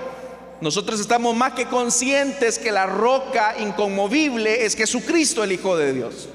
nosotros 0.63 1.01
estamos 1.01 1.36
más 1.36 1.51
que 1.55 1.65
conscientes 1.65 2.57
que 2.57 2.72
la 2.72 2.86
roca 2.86 3.55
inconmovible 3.60 4.63
es 4.63 4.77
Jesucristo, 4.77 5.43
el 5.43 5.51
Hijo 5.51 5.75
de 5.75 5.91
Dios. 5.91 6.29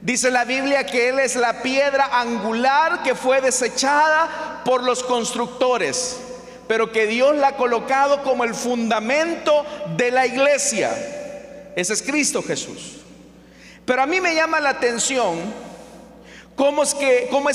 Dice 0.00 0.32
la 0.32 0.44
Biblia 0.44 0.84
que 0.84 1.10
Él 1.10 1.20
es 1.20 1.36
la 1.36 1.62
piedra 1.62 2.08
angular 2.18 3.04
que 3.04 3.14
fue 3.14 3.40
desechada 3.40 4.62
por 4.64 4.82
los 4.82 5.04
constructores, 5.04 6.18
pero 6.66 6.90
que 6.90 7.06
Dios 7.06 7.36
la 7.36 7.50
ha 7.50 7.56
colocado 7.56 8.24
como 8.24 8.42
el 8.42 8.52
fundamento 8.52 9.64
de 9.96 10.10
la 10.10 10.26
iglesia. 10.26 10.90
Ese 11.76 11.92
es 11.92 12.02
Cristo 12.02 12.42
Jesús. 12.42 13.05
Pero 13.86 14.02
a 14.02 14.06
mí 14.06 14.20
me 14.20 14.34
llama 14.34 14.60
la 14.60 14.70
atención 14.70 15.38
cómo 16.56 16.82
es 16.82 16.94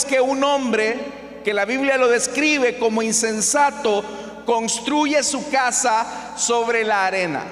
que, 0.05 0.21
un 0.21 0.43
hombre 0.43 0.97
que 1.43 1.53
la 1.53 1.65
Biblia 1.65 1.97
lo 1.97 2.07
describe 2.07 2.79
como 2.79 3.01
insensato, 3.01 4.03
construye 4.45 5.21
su 5.23 5.49
casa 5.51 6.37
sobre 6.37 6.85
la 6.85 7.05
arena. 7.05 7.43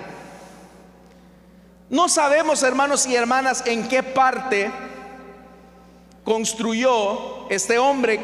No 1.90 2.08
sabemos, 2.08 2.64
hermanos 2.64 3.06
y 3.06 3.16
hermanas, 3.16 3.64
en 3.66 3.88
qué 3.88 4.02
parte 4.02 4.72
construyó 6.24 7.50
este 7.50 7.80
hombre 7.80 8.20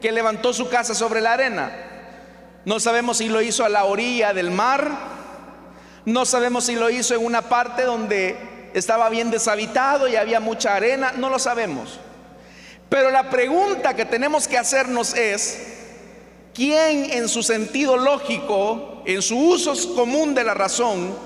que 0.00 0.12
levantó 0.12 0.52
su 0.52 0.68
casa 0.68 0.94
sobre 0.94 1.20
la 1.20 1.32
arena. 1.32 1.72
No 2.64 2.78
sabemos 2.78 3.16
si 3.16 3.28
lo 3.28 3.42
hizo 3.42 3.64
a 3.64 3.68
la 3.68 3.84
orilla 3.84 4.32
del 4.32 4.52
mar. 4.52 4.90
No 6.04 6.24
sabemos 6.24 6.64
si 6.66 6.76
lo 6.76 6.88
hizo 6.90 7.14
en 7.14 7.24
una 7.24 7.42
parte 7.42 7.82
donde 7.82 8.51
estaba 8.74 9.08
bien 9.08 9.30
deshabitado 9.30 10.08
y 10.08 10.16
había 10.16 10.40
mucha 10.40 10.74
arena. 10.74 11.12
No 11.16 11.28
lo 11.28 11.38
sabemos. 11.38 12.00
Pero 12.88 13.10
la 13.10 13.30
pregunta 13.30 13.94
que 13.94 14.04
tenemos 14.04 14.46
que 14.46 14.58
hacernos 14.58 15.14
es, 15.14 15.72
¿Quién 16.54 17.10
en 17.12 17.28
su 17.28 17.42
sentido 17.42 17.96
lógico, 17.96 19.02
en 19.06 19.22
su 19.22 19.38
uso 19.38 19.72
común 19.94 20.34
de 20.34 20.44
la 20.44 20.52
razón, 20.52 21.16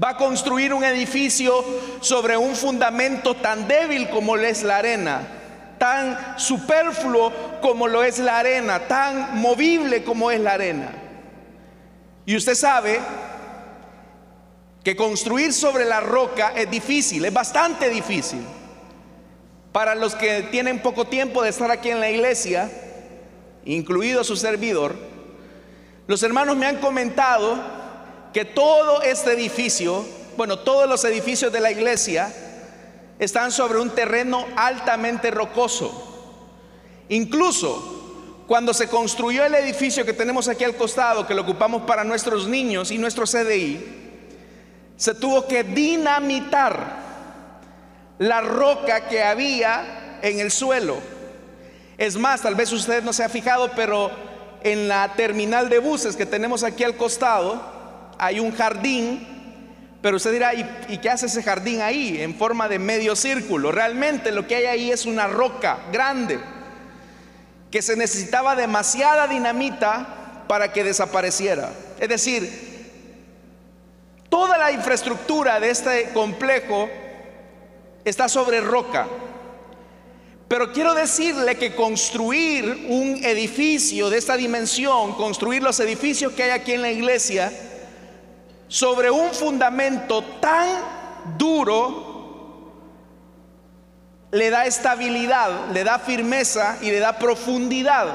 va 0.00 0.10
a 0.10 0.16
construir 0.16 0.72
un 0.72 0.84
edificio 0.84 1.64
sobre 2.00 2.36
un 2.36 2.54
fundamento 2.54 3.34
tan 3.34 3.66
débil 3.66 4.08
como 4.08 4.36
lo 4.36 4.44
es 4.44 4.62
la 4.62 4.76
arena, 4.76 5.26
tan 5.78 6.38
superfluo 6.38 7.32
como 7.60 7.88
lo 7.88 8.04
es 8.04 8.20
la 8.20 8.38
arena, 8.38 8.86
tan 8.86 9.36
movible 9.40 10.04
como 10.04 10.30
es 10.30 10.40
la 10.40 10.52
arena? 10.52 10.92
Y 12.24 12.36
usted 12.36 12.54
sabe 12.54 13.00
que 14.88 14.96
construir 14.96 15.52
sobre 15.52 15.84
la 15.84 16.00
roca 16.00 16.54
es 16.56 16.70
difícil, 16.70 17.22
es 17.22 17.32
bastante 17.34 17.90
difícil. 17.90 18.40
Para 19.70 19.94
los 19.94 20.14
que 20.14 20.44
tienen 20.44 20.80
poco 20.80 21.04
tiempo 21.04 21.42
de 21.42 21.50
estar 21.50 21.70
aquí 21.70 21.90
en 21.90 22.00
la 22.00 22.08
iglesia, 22.08 22.70
incluido 23.66 24.24
su 24.24 24.34
servidor, 24.34 24.96
los 26.06 26.22
hermanos 26.22 26.56
me 26.56 26.64
han 26.64 26.78
comentado 26.78 27.58
que 28.32 28.46
todo 28.46 29.02
este 29.02 29.34
edificio, 29.34 30.06
bueno, 30.38 30.60
todos 30.60 30.88
los 30.88 31.04
edificios 31.04 31.52
de 31.52 31.60
la 31.60 31.70
iglesia 31.70 32.32
están 33.18 33.52
sobre 33.52 33.80
un 33.80 33.90
terreno 33.90 34.46
altamente 34.56 35.30
rocoso. 35.30 36.32
Incluso 37.10 38.44
cuando 38.46 38.72
se 38.72 38.88
construyó 38.88 39.44
el 39.44 39.54
edificio 39.54 40.06
que 40.06 40.14
tenemos 40.14 40.48
aquí 40.48 40.64
al 40.64 40.76
costado, 40.76 41.26
que 41.26 41.34
lo 41.34 41.42
ocupamos 41.42 41.82
para 41.82 42.04
nuestros 42.04 42.48
niños 42.48 42.90
y 42.90 42.96
nuestro 42.96 43.26
CDI, 43.26 44.07
se 44.98 45.14
tuvo 45.14 45.48
que 45.48 45.64
dinamitar 45.64 46.98
la 48.18 48.42
roca 48.42 49.08
que 49.08 49.22
había 49.22 50.18
en 50.20 50.40
el 50.40 50.50
suelo 50.50 50.98
es 51.98 52.16
más, 52.16 52.42
tal 52.42 52.54
vez 52.54 52.70
usted 52.70 53.02
no 53.02 53.12
se 53.12 53.24
ha 53.24 53.28
fijado, 53.28 53.72
pero 53.74 54.12
en 54.62 54.86
la 54.86 55.14
terminal 55.16 55.68
de 55.68 55.80
buses 55.80 56.14
que 56.14 56.26
tenemos 56.26 56.62
aquí 56.62 56.84
al 56.84 56.96
costado 56.96 57.60
hay 58.18 58.38
un 58.38 58.52
jardín, 58.52 59.26
pero 60.00 60.16
usted 60.16 60.30
dirá, 60.30 60.54
¿y, 60.54 60.98
qué 60.98 61.10
hace 61.10 61.26
ese 61.26 61.42
jardín 61.42 61.82
ahí 61.82 62.22
en 62.22 62.36
forma 62.36 62.68
de 62.68 62.78
medio 62.78 63.16
círculo? 63.16 63.72
Realmente 63.72 64.30
lo 64.30 64.46
que 64.46 64.54
hay 64.54 64.66
ahí 64.66 64.90
es 64.92 65.06
una 65.06 65.26
roca 65.26 65.80
grande 65.92 66.38
que 67.72 67.82
se 67.82 67.96
necesitaba 67.96 68.54
demasiada 68.54 69.26
dinamita 69.26 70.44
para 70.46 70.72
que 70.72 70.84
desapareciera. 70.84 71.72
Es 71.98 72.08
decir, 72.08 72.67
toda 74.28 74.58
la 74.58 74.72
infraestructura 74.72 75.60
de 75.60 75.70
este 75.70 76.10
complejo 76.10 76.88
está 78.04 78.28
sobre 78.28 78.60
roca. 78.60 79.06
Pero 80.48 80.72
quiero 80.72 80.94
decirle 80.94 81.56
que 81.56 81.74
construir 81.74 82.86
un 82.88 83.22
edificio 83.22 84.08
de 84.08 84.16
esta 84.16 84.36
dimensión, 84.36 85.12
construir 85.14 85.62
los 85.62 85.78
edificios 85.80 86.32
que 86.32 86.44
hay 86.44 86.50
aquí 86.50 86.72
en 86.72 86.82
la 86.82 86.90
iglesia, 86.90 87.52
sobre 88.66 89.10
un 89.10 89.30
fundamento 89.30 90.22
tan 90.40 90.68
duro, 91.36 92.08
le 94.30 94.50
da 94.50 94.66
estabilidad, 94.66 95.70
le 95.72 95.84
da 95.84 95.98
firmeza 95.98 96.78
y 96.80 96.90
le 96.90 96.98
da 96.98 97.18
profundidad 97.18 98.06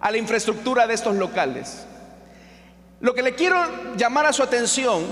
a 0.00 0.10
la 0.10 0.16
infraestructura 0.16 0.86
de 0.86 0.94
estos 0.94 1.16
locales. 1.16 1.86
Lo 3.00 3.14
que 3.14 3.22
le 3.22 3.34
quiero 3.34 3.96
llamar 3.96 4.26
a 4.26 4.32
su 4.32 4.42
atención 4.42 5.04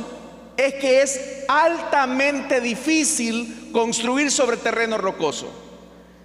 es 0.57 0.75
que 0.75 1.03
es 1.03 1.21
altamente 1.49 2.61
difícil 2.61 3.71
construir 3.73 4.31
sobre 4.31 4.59
terreno 4.59 4.99
rocoso. 4.99 5.49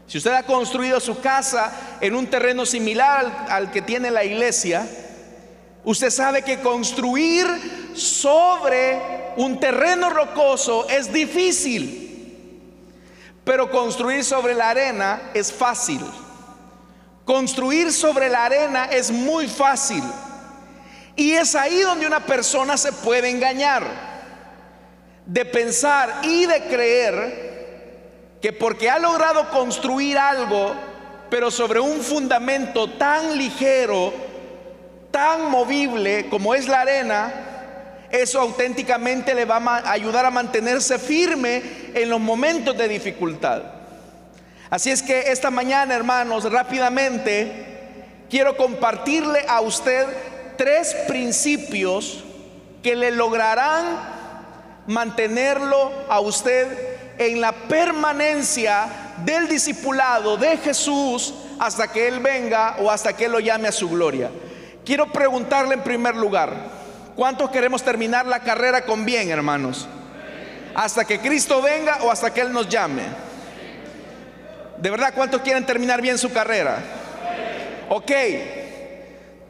Si 0.07 0.17
usted 0.17 0.33
ha 0.33 0.43
construido 0.43 0.99
su 0.99 1.21
casa 1.21 1.97
en 2.01 2.15
un 2.15 2.27
terreno 2.27 2.65
similar 2.65 3.45
al, 3.49 3.71
que 3.71 3.81
tiene 3.81 4.11
la 4.11 4.25
iglesia, 4.25 4.87
usted 5.85 6.09
sabe 6.09 6.41
que 6.41 6.59
construir 6.59 7.47
sobre 7.95 8.99
un 9.37 9.59
terreno 9.59 10.09
rocoso 10.09 10.89
es 10.89 11.13
difícil, 11.13 12.01
pero 13.45 13.71
construir 13.71 14.25
sobre 14.25 14.53
la 14.53 14.69
arena 14.69 15.31
es 15.33 15.53
fácil. 15.53 16.01
Construir 17.23 17.93
sobre 17.93 18.29
la 18.29 18.45
arena 18.45 18.85
es 18.85 19.09
muy 19.11 19.47
fácil. 19.47 20.03
Y 21.15 21.33
es 21.33 21.55
ahí 21.55 21.79
donde 21.81 22.07
una 22.07 22.25
persona 22.25 22.77
se 22.77 22.91
puede 22.91 23.29
engañar, 23.29 23.83
de 25.25 25.45
pensar 25.45 26.21
y 26.23 26.45
de 26.45 26.63
creer 26.63 27.53
que 28.41 28.51
porque 28.51 28.89
ha 28.89 28.99
logrado 28.99 29.49
construir 29.49 30.17
algo, 30.17 30.73
pero 31.29 31.49
sobre 31.49 31.79
un 31.79 32.01
fundamento 32.01 32.89
tan 32.91 33.37
ligero, 33.37 34.13
tan 35.11 35.49
movible 35.49 36.27
como 36.29 36.53
es 36.55 36.67
la 36.67 36.81
arena, 36.81 37.31
eso 38.11 38.39
auténticamente 38.41 39.33
le 39.33 39.45
va 39.45 39.57
a 39.57 39.91
ayudar 39.91 40.25
a 40.25 40.31
mantenerse 40.31 40.99
firme 40.99 41.61
en 41.93 42.09
los 42.09 42.19
momentos 42.19 42.77
de 42.77 42.87
dificultad. 42.87 43.63
Así 44.69 44.91
es 44.91 45.01
que 45.01 45.31
esta 45.31 45.49
mañana, 45.49 45.95
hermanos, 45.95 46.51
rápidamente 46.51 48.25
quiero 48.29 48.57
compartirle 48.57 49.45
a 49.47 49.61
usted 49.61 50.05
tres 50.57 50.95
principios 51.07 52.23
que 52.81 52.95
le 52.95 53.11
lograrán 53.11 53.85
mantenerlo 54.87 55.91
a 56.09 56.19
usted 56.19 56.67
en 57.17 57.39
la 57.39 57.51
permanencia 57.51 58.87
del 59.23 59.47
discipulado 59.47 60.37
de 60.37 60.57
Jesús 60.57 61.33
hasta 61.59 61.91
que 61.91 62.07
Él 62.07 62.19
venga 62.19 62.77
o 62.79 62.89
hasta 62.91 63.13
que 63.15 63.25
Él 63.25 63.31
lo 63.31 63.39
llame 63.39 63.67
a 63.67 63.71
su 63.71 63.89
gloria. 63.89 64.29
Quiero 64.85 65.11
preguntarle 65.11 65.75
en 65.75 65.83
primer 65.83 66.15
lugar, 66.15 66.53
¿cuántos 67.15 67.49
queremos 67.51 67.83
terminar 67.83 68.25
la 68.25 68.39
carrera 68.39 68.83
con 68.83 69.05
bien, 69.05 69.29
hermanos? 69.29 69.87
Hasta 70.75 71.05
que 71.05 71.19
Cristo 71.19 71.61
venga 71.61 71.99
o 72.03 72.11
hasta 72.11 72.33
que 72.33 72.41
Él 72.41 72.51
nos 72.51 72.67
llame. 72.67 73.03
¿De 74.77 74.89
verdad 74.89 75.13
cuántos 75.15 75.41
quieren 75.41 75.65
terminar 75.65 76.01
bien 76.01 76.17
su 76.17 76.33
carrera? 76.33 76.79
Ok. 77.89 78.11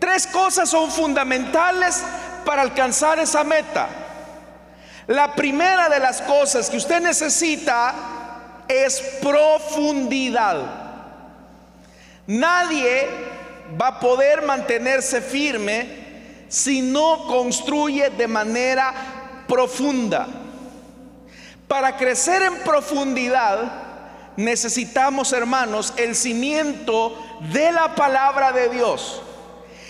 Tres 0.04 0.28
cosas 0.28 0.70
son 0.70 0.92
fundamentales 0.92 2.04
para 2.44 2.62
alcanzar 2.62 3.20
esa 3.20 3.46
meta. 3.46 3.88
La 5.08 5.34
primera 5.34 5.88
de 5.88 5.98
las 5.98 6.22
cosas 6.22 6.70
que 6.70 6.76
usted 6.76 7.00
necesita 7.00 7.94
es 8.68 9.00
profundidad. 9.22 10.58
Nadie 12.28 13.08
va 13.82 13.88
a 13.88 14.00
poder 14.02 14.42
mantenerse 14.42 15.22
firme 15.22 15.88
si 16.50 16.82
no 16.82 17.26
construye 17.26 18.10
de 18.10 18.28
manera 18.28 18.94
profunda. 19.48 20.28
Para 21.66 21.96
crecer 21.96 22.42
en 22.42 22.58
profundidad 22.58 23.72
necesitamos, 24.36 25.32
hermanos, 25.32 25.94
el 25.96 26.14
cimiento 26.14 27.18
de 27.54 27.72
la 27.72 27.96
palabra 27.96 28.52
de 28.52 28.68
Dios. 28.68 29.22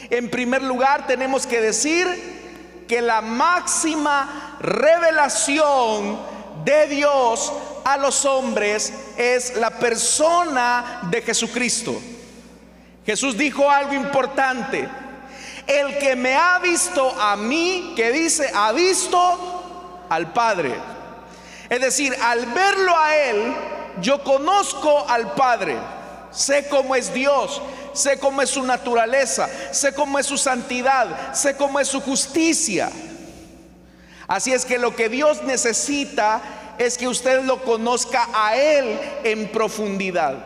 En 0.10 0.30
primer 0.30 0.64
lugar, 0.64 1.08
tenemos 1.08 1.48
que 1.48 1.62
decir 1.62 2.86
que 2.88 3.02
la 3.02 3.22
máxima 3.22 4.58
revelación 4.60 6.20
de 6.64 6.88
Dios 6.88 7.52
a 7.84 7.98
los 7.98 8.26
hombres 8.26 8.94
es 9.18 9.56
la 9.58 9.72
persona 9.72 11.02
de 11.10 11.22
Jesucristo. 11.22 12.00
Jesús 13.06 13.38
dijo 13.38 13.70
algo 13.70 13.94
importante. 13.94 14.88
El 15.68 15.98
que 15.98 16.16
me 16.16 16.36
ha 16.36 16.60
visto 16.60 17.10
a 17.20 17.36
mí, 17.36 17.94
que 17.96 18.12
dice, 18.12 18.52
ha 18.54 18.72
visto 18.74 20.06
al 20.10 20.34
Padre. 20.34 20.76
Es 21.70 21.80
decir, 21.80 22.16
al 22.22 22.46
verlo 22.48 22.98
a 22.98 23.16
Él, 23.16 23.54
yo 24.02 24.24
conozco 24.24 25.06
al 25.08 25.34
Padre. 25.34 25.78
Sé 26.34 26.68
cómo 26.68 26.96
es 26.96 27.14
Dios, 27.14 27.62
sé 27.94 28.18
cómo 28.20 28.42
es 28.42 28.50
su 28.50 28.64
naturaleza, 28.64 29.48
sé 29.72 29.94
cómo 29.94 30.18
es 30.18 30.26
su 30.26 30.38
santidad, 30.38 31.34
sé 31.34 31.56
cómo 31.56 31.80
es 31.80 31.88
su 31.88 32.02
justicia. 32.02 32.90
Así 34.28 34.52
es 34.52 34.66
que 34.66 34.80
lo 34.80 34.96
que 34.96 35.10
Dios 35.10 35.44
necesita 35.44 36.42
es 36.78 36.98
que 36.98 37.08
usted 37.08 37.44
lo 37.44 37.64
conozca 37.64 38.28
a 38.34 38.56
Él 38.56 39.00
en 39.24 39.52
profundidad. 39.52 40.46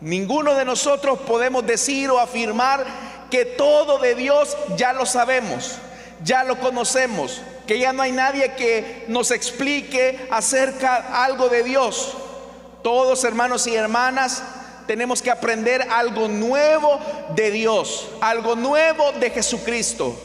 Ninguno 0.00 0.54
de 0.54 0.64
nosotros 0.64 1.18
podemos 1.20 1.66
decir 1.66 2.10
o 2.10 2.20
afirmar 2.20 2.84
que 3.30 3.44
todo 3.44 3.98
de 3.98 4.14
Dios 4.14 4.56
ya 4.76 4.92
lo 4.92 5.06
sabemos, 5.06 5.78
ya 6.22 6.44
lo 6.44 6.60
conocemos, 6.60 7.40
que 7.66 7.78
ya 7.78 7.92
no 7.92 8.02
hay 8.02 8.12
nadie 8.12 8.54
que 8.54 9.06
nos 9.08 9.30
explique 9.30 10.28
acerca 10.30 11.24
algo 11.24 11.48
de 11.48 11.64
Dios. 11.64 12.16
Todos 12.82 13.24
hermanos 13.24 13.66
y 13.66 13.74
hermanas 13.74 14.42
tenemos 14.86 15.22
que 15.22 15.30
aprender 15.30 15.82
algo 15.90 16.28
nuevo 16.28 16.98
de 17.34 17.50
Dios, 17.50 18.08
algo 18.20 18.54
nuevo 18.56 19.12
de 19.12 19.30
Jesucristo. 19.30 20.16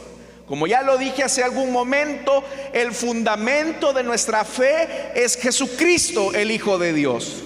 Como 0.47 0.65
ya 0.65 0.81
lo 0.81 0.97
dije 0.97 1.23
hace 1.23 1.43
algún 1.43 1.71
momento, 1.71 2.43
el 2.73 2.91
fundamento 2.91 3.93
de 3.93 4.03
nuestra 4.03 4.43
fe 4.43 5.11
es 5.13 5.35
Jesucristo, 5.37 6.33
el 6.33 6.49
Hijo 6.49 6.79
de 6.79 6.93
Dios. 6.93 7.43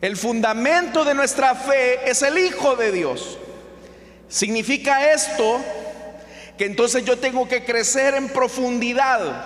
El 0.00 0.16
fundamento 0.16 1.04
de 1.04 1.14
nuestra 1.14 1.54
fe 1.54 2.10
es 2.10 2.22
el 2.22 2.38
Hijo 2.38 2.76
de 2.76 2.92
Dios. 2.92 3.38
Significa 4.28 5.12
esto 5.12 5.60
que 6.56 6.64
entonces 6.64 7.04
yo 7.04 7.18
tengo 7.18 7.46
que 7.46 7.64
crecer 7.64 8.14
en 8.14 8.28
profundidad. 8.30 9.44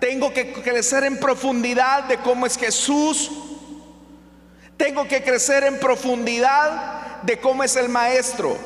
Tengo 0.00 0.32
que 0.32 0.52
crecer 0.52 1.04
en 1.04 1.18
profundidad 1.18 2.04
de 2.04 2.16
cómo 2.18 2.46
es 2.46 2.56
Jesús 2.56 3.30
tengo 4.80 5.06
que 5.06 5.22
crecer 5.22 5.64
en 5.64 5.78
profundidad 5.78 7.20
de 7.20 7.38
cómo 7.38 7.62
es 7.62 7.76
el 7.76 7.90
maestro. 7.90 8.56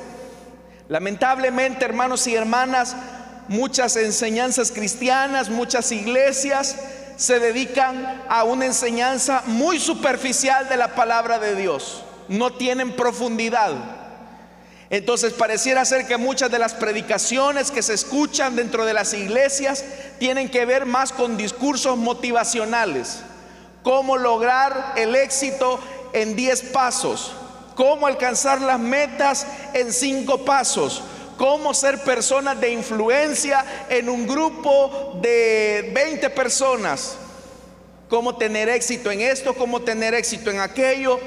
Lamentablemente, 0.87 1.85
hermanos 1.85 2.29
y 2.29 2.37
hermanas, 2.37 2.95
muchas 3.49 3.97
enseñanzas 3.97 4.71
cristianas, 4.71 5.49
muchas 5.49 5.91
iglesias 5.91 6.77
se 7.17 7.41
dedican 7.41 8.23
a 8.29 8.45
una 8.45 8.67
enseñanza 8.67 9.43
muy 9.47 9.81
superficial 9.81 10.69
de 10.69 10.77
la 10.77 10.95
palabra 10.95 11.41
de 11.41 11.57
Dios. 11.57 12.05
No 12.29 12.53
tienen 12.53 12.93
profundidad. 12.93 13.73
Entonces 14.91 15.33
pareciera 15.33 15.85
ser 15.85 16.07
que 16.07 16.17
muchas 16.17 16.49
de 16.49 16.61
las 16.61 16.75
predicaciones 16.75 17.73
que 17.73 17.83
se 17.83 17.95
escuchan 17.95 18.55
dentro 18.55 18.85
de 18.85 18.95
las 18.95 19.15
iglesias 19.15 19.85
tienen 20.21 20.49
que 20.49 20.65
ver 20.65 20.87
más 20.87 21.11
con 21.11 21.37
discursos 21.37 21.99
motivacionales. 21.99 23.19
Cómo 23.83 24.17
lograr 24.17 24.95
el 24.97 25.15
éxito 25.15 25.79
en 26.15 26.35
10 26.35 26.63
pasos, 26.73 27.33
cómo 27.75 28.07
alcanzar 28.07 28.63
las 28.63 28.79
metas 28.79 29.47
en 29.75 29.93
5 29.93 30.45
pasos, 30.45 31.03
cómo 31.37 31.75
ser 31.75 32.03
personas 32.03 32.59
de 32.61 32.73
influencia 32.73 33.65
en 33.91 34.09
un 34.09 34.27
grupo 34.27 35.19
de 35.21 35.91
20 35.93 36.31
personas, 36.31 37.17
cómo 38.09 38.37
tener 38.37 38.69
éxito 38.69 39.11
en 39.11 39.21
esto, 39.21 39.55
cómo 39.55 39.83
tener 39.83 40.15
éxito 40.15 40.51
en 40.51 40.61
aquello. 40.61 41.19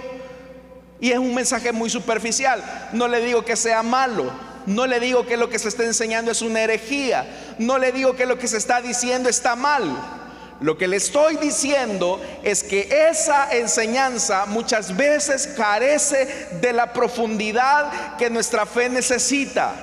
Y 1.00 1.12
es 1.12 1.19
un 1.19 1.36
mensaje 1.36 1.71
muy 1.71 1.89
superficial. 1.89 2.89
No 2.93 3.08
le 3.08 3.19
digo 3.19 3.45
que 3.45 3.56
sea 3.56 3.84
malo, 3.84 4.32
no 4.65 4.88
le 4.88 5.00
digo 5.00 5.28
que 5.28 5.38
lo 5.38 5.50
que 5.50 5.60
se 5.60 5.67
está 5.67 5.84
enseñando 5.84 6.32
es 6.32 6.41
una 6.41 6.62
herejía, 6.62 7.28
no 7.60 7.78
le 7.78 7.91
digo 7.91 8.15
que 8.15 8.26
lo 8.26 8.39
que 8.39 8.47
se 8.47 8.58
está 8.58 8.82
diciendo 8.82 9.30
está 9.30 9.56
mal. 9.56 9.84
Lo 10.60 10.78
que 10.78 10.88
le 10.88 10.98
estoy 10.98 11.38
diciendo 11.38 12.20
es 12.43 12.63
que 12.63 13.10
esa 13.10 13.52
enseñanza 13.52 14.46
muchas 14.48 14.96
veces 14.96 15.48
carece 15.56 16.48
de 16.62 16.74
la 16.74 16.93
profundidad 16.93 18.17
que 18.17 18.30
nuestra 18.30 18.65
fe 18.65 18.89
necesita. 18.89 19.74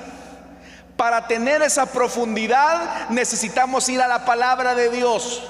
Para 0.97 1.27
tener 1.27 1.61
esa 1.61 1.85
profundidad 1.85 3.09
necesitamos 3.09 3.87
ir 3.89 4.01
a 4.01 4.07
la 4.07 4.25
palabra 4.25 4.75
de 4.75 4.89
Dios. 4.89 5.43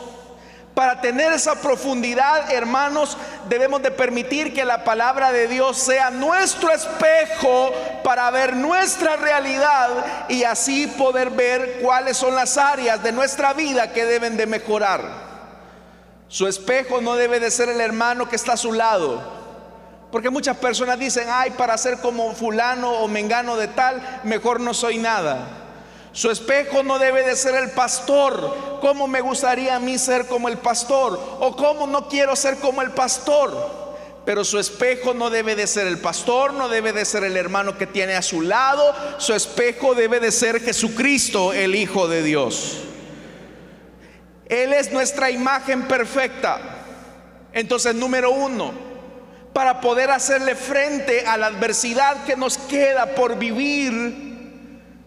Para 0.76 1.00
tener 1.00 1.32
esa 1.32 1.56
profundidad, 1.56 2.52
hermanos, 2.52 3.18
debemos 3.48 3.82
de 3.82 3.92
permitir 3.92 4.54
que 4.54 4.66
la 4.66 4.84
palabra 4.84 5.32
de 5.32 5.48
Dios 5.48 5.78
sea 5.78 6.12
nuestro 6.12 6.70
espejo 6.70 7.72
para 8.04 8.30
ver 8.30 8.58
nuestra 8.58 9.16
realidad 9.16 10.28
y 10.28 10.44
así 10.44 10.88
poder 10.88 11.30
ver 11.30 11.80
cuáles 11.82 12.18
son 12.18 12.36
las 12.36 12.58
áreas 12.58 13.02
de 13.02 13.14
nuestra 13.14 13.54
vida 13.54 13.94
que 13.94 14.04
deben 14.04 14.36
de 14.36 14.48
mejorar. 14.48 15.02
Su 16.28 16.46
espejo 16.46 17.00
no 17.00 17.16
debe 17.16 17.40
de 17.40 17.52
ser 17.52 17.70
el 17.70 17.80
hermano 17.80 18.28
que 18.28 18.36
está 18.36 18.54
a 18.54 18.58
su 18.58 18.74
lado. 18.74 19.24
Porque 20.12 20.30
muchas 20.30 20.58
personas 20.58 21.00
dicen, 21.00 21.30
ay, 21.32 21.52
para 21.52 21.78
ser 21.78 22.00
como 22.00 22.36
fulano 22.36 22.92
o 22.92 23.08
mengano 23.08 23.56
de 23.56 23.70
tal, 23.70 24.02
mejor 24.26 24.60
no 24.60 24.74
soy 24.74 24.98
nada. 24.98 25.65
Su 26.16 26.32
espejo 26.32 26.82
no 26.82 26.98
debe 26.98 27.24
de 27.24 27.36
ser 27.36 27.56
el 27.56 27.72
pastor. 27.72 28.80
¿Cómo 28.80 29.06
me 29.06 29.20
gustaría 29.20 29.76
a 29.76 29.82
mí 29.82 29.98
ser 29.98 30.28
como 30.28 30.48
el 30.48 30.58
pastor? 30.58 31.20
¿O 31.42 31.58
cómo 31.58 31.88
no 31.88 32.08
quiero 32.08 32.38
ser 32.38 32.56
como 32.60 32.82
el 32.82 32.92
pastor? 32.92 33.54
Pero 34.24 34.46
su 34.46 34.58
espejo 34.58 35.14
no 35.14 35.30
debe 35.30 35.58
de 35.58 35.68
ser 35.68 35.88
el 35.88 35.98
pastor, 35.98 36.54
no 36.54 36.70
debe 36.70 36.94
de 36.94 37.04
ser 37.04 37.26
el 37.26 37.36
hermano 37.36 37.78
que 37.78 37.86
tiene 37.86 38.16
a 38.16 38.22
su 38.22 38.42
lado. 38.42 38.96
Su 39.18 39.34
espejo 39.34 39.94
debe 39.94 40.22
de 40.22 40.32
ser 40.32 40.62
Jesucristo, 40.62 41.52
el 41.52 41.76
Hijo 41.76 42.08
de 42.08 42.24
Dios. 42.24 42.78
Él 44.46 44.72
es 44.72 44.94
nuestra 44.94 45.32
imagen 45.32 45.82
perfecta. 45.84 46.62
Entonces, 47.52 47.94
número 47.94 48.32
uno, 48.32 48.72
para 49.52 49.82
poder 49.82 50.12
hacerle 50.12 50.56
frente 50.56 51.26
a 51.28 51.36
la 51.36 51.48
adversidad 51.48 52.24
que 52.24 52.38
nos 52.38 52.58
queda 52.58 53.16
por 53.16 53.38
vivir, 53.38 54.35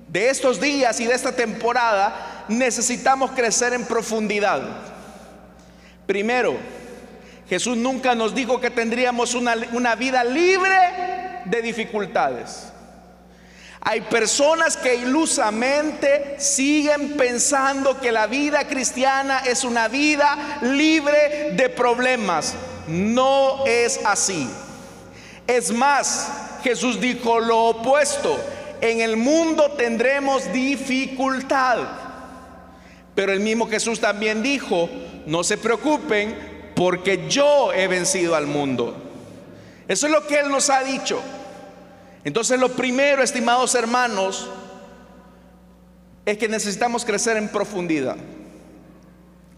de 0.08 0.30
estos 0.30 0.60
días 0.60 0.98
y 1.00 1.06
de 1.06 1.14
esta 1.14 1.32
temporada, 1.32 2.44
necesitamos 2.48 3.32
crecer 3.32 3.74
en 3.74 3.84
profundidad. 3.84 4.62
Primero, 6.06 6.56
Jesús 7.48 7.76
nunca 7.76 8.14
nos 8.14 8.34
dijo 8.34 8.60
que 8.60 8.70
tendríamos 8.70 9.34
una, 9.34 9.94
vida 9.94 10.24
libre 10.24 10.76
de 11.44 11.62
dificultades. 11.62 12.72
Hay 13.80 14.00
personas 14.02 14.76
que 14.76 14.96
ilusamente 14.96 16.36
siguen 16.38 17.16
pensando 17.16 18.00
que 18.00 18.10
la 18.10 18.26
vida 18.26 18.66
cristiana 18.66 19.40
es 19.46 19.64
una 19.64 19.88
vida 19.88 20.58
libre 20.62 21.52
de 21.52 21.68
problemas. 21.68 22.54
No 22.86 23.64
es 23.66 24.00
así. 24.04 24.50
Es 25.46 25.70
más, 25.70 26.28
Jesús 26.62 27.00
dijo 27.00 27.38
lo 27.40 27.66
opuesto 27.66 28.38
en 28.80 29.00
el 29.00 29.16
mundo 29.16 29.72
tendremos 29.72 30.52
dificultad. 30.52 31.78
Pero 33.14 33.32
el 33.32 33.40
mismo 33.40 33.68
Jesús 33.68 34.00
también 34.00 34.42
dijo, 34.42 34.88
no 35.26 35.42
se 35.42 35.58
preocupen 35.58 36.72
porque 36.74 37.28
yo 37.28 37.72
he 37.72 37.88
vencido 37.88 38.36
al 38.36 38.46
mundo. 38.46 38.96
Eso 39.88 40.06
es 40.06 40.12
lo 40.12 40.26
que 40.26 40.38
Él 40.38 40.50
nos 40.50 40.70
ha 40.70 40.84
dicho. 40.84 41.20
Entonces 42.24 42.60
lo 42.60 42.70
primero, 42.72 43.22
estimados 43.22 43.74
hermanos, 43.74 44.48
es 46.24 46.38
que 46.38 46.48
necesitamos 46.48 47.04
crecer 47.04 47.36
en 47.36 47.48
profundidad. 47.48 48.16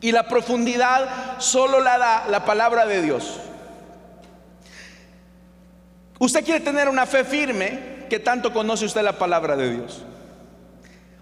Y 0.00 0.12
la 0.12 0.28
profundidad 0.28 1.38
solo 1.40 1.80
la 1.80 1.98
da 1.98 2.28
la 2.28 2.44
palabra 2.44 2.86
de 2.86 3.02
Dios. 3.02 3.40
Usted 6.18 6.44
quiere 6.44 6.60
tener 6.60 6.88
una 6.88 7.06
fe 7.06 7.24
firme, 7.24 7.89
que 8.10 8.18
tanto 8.18 8.52
conoce 8.52 8.84
usted 8.84 9.02
la 9.02 9.12
palabra 9.12 9.56
de 9.56 9.70
Dios. 9.70 10.04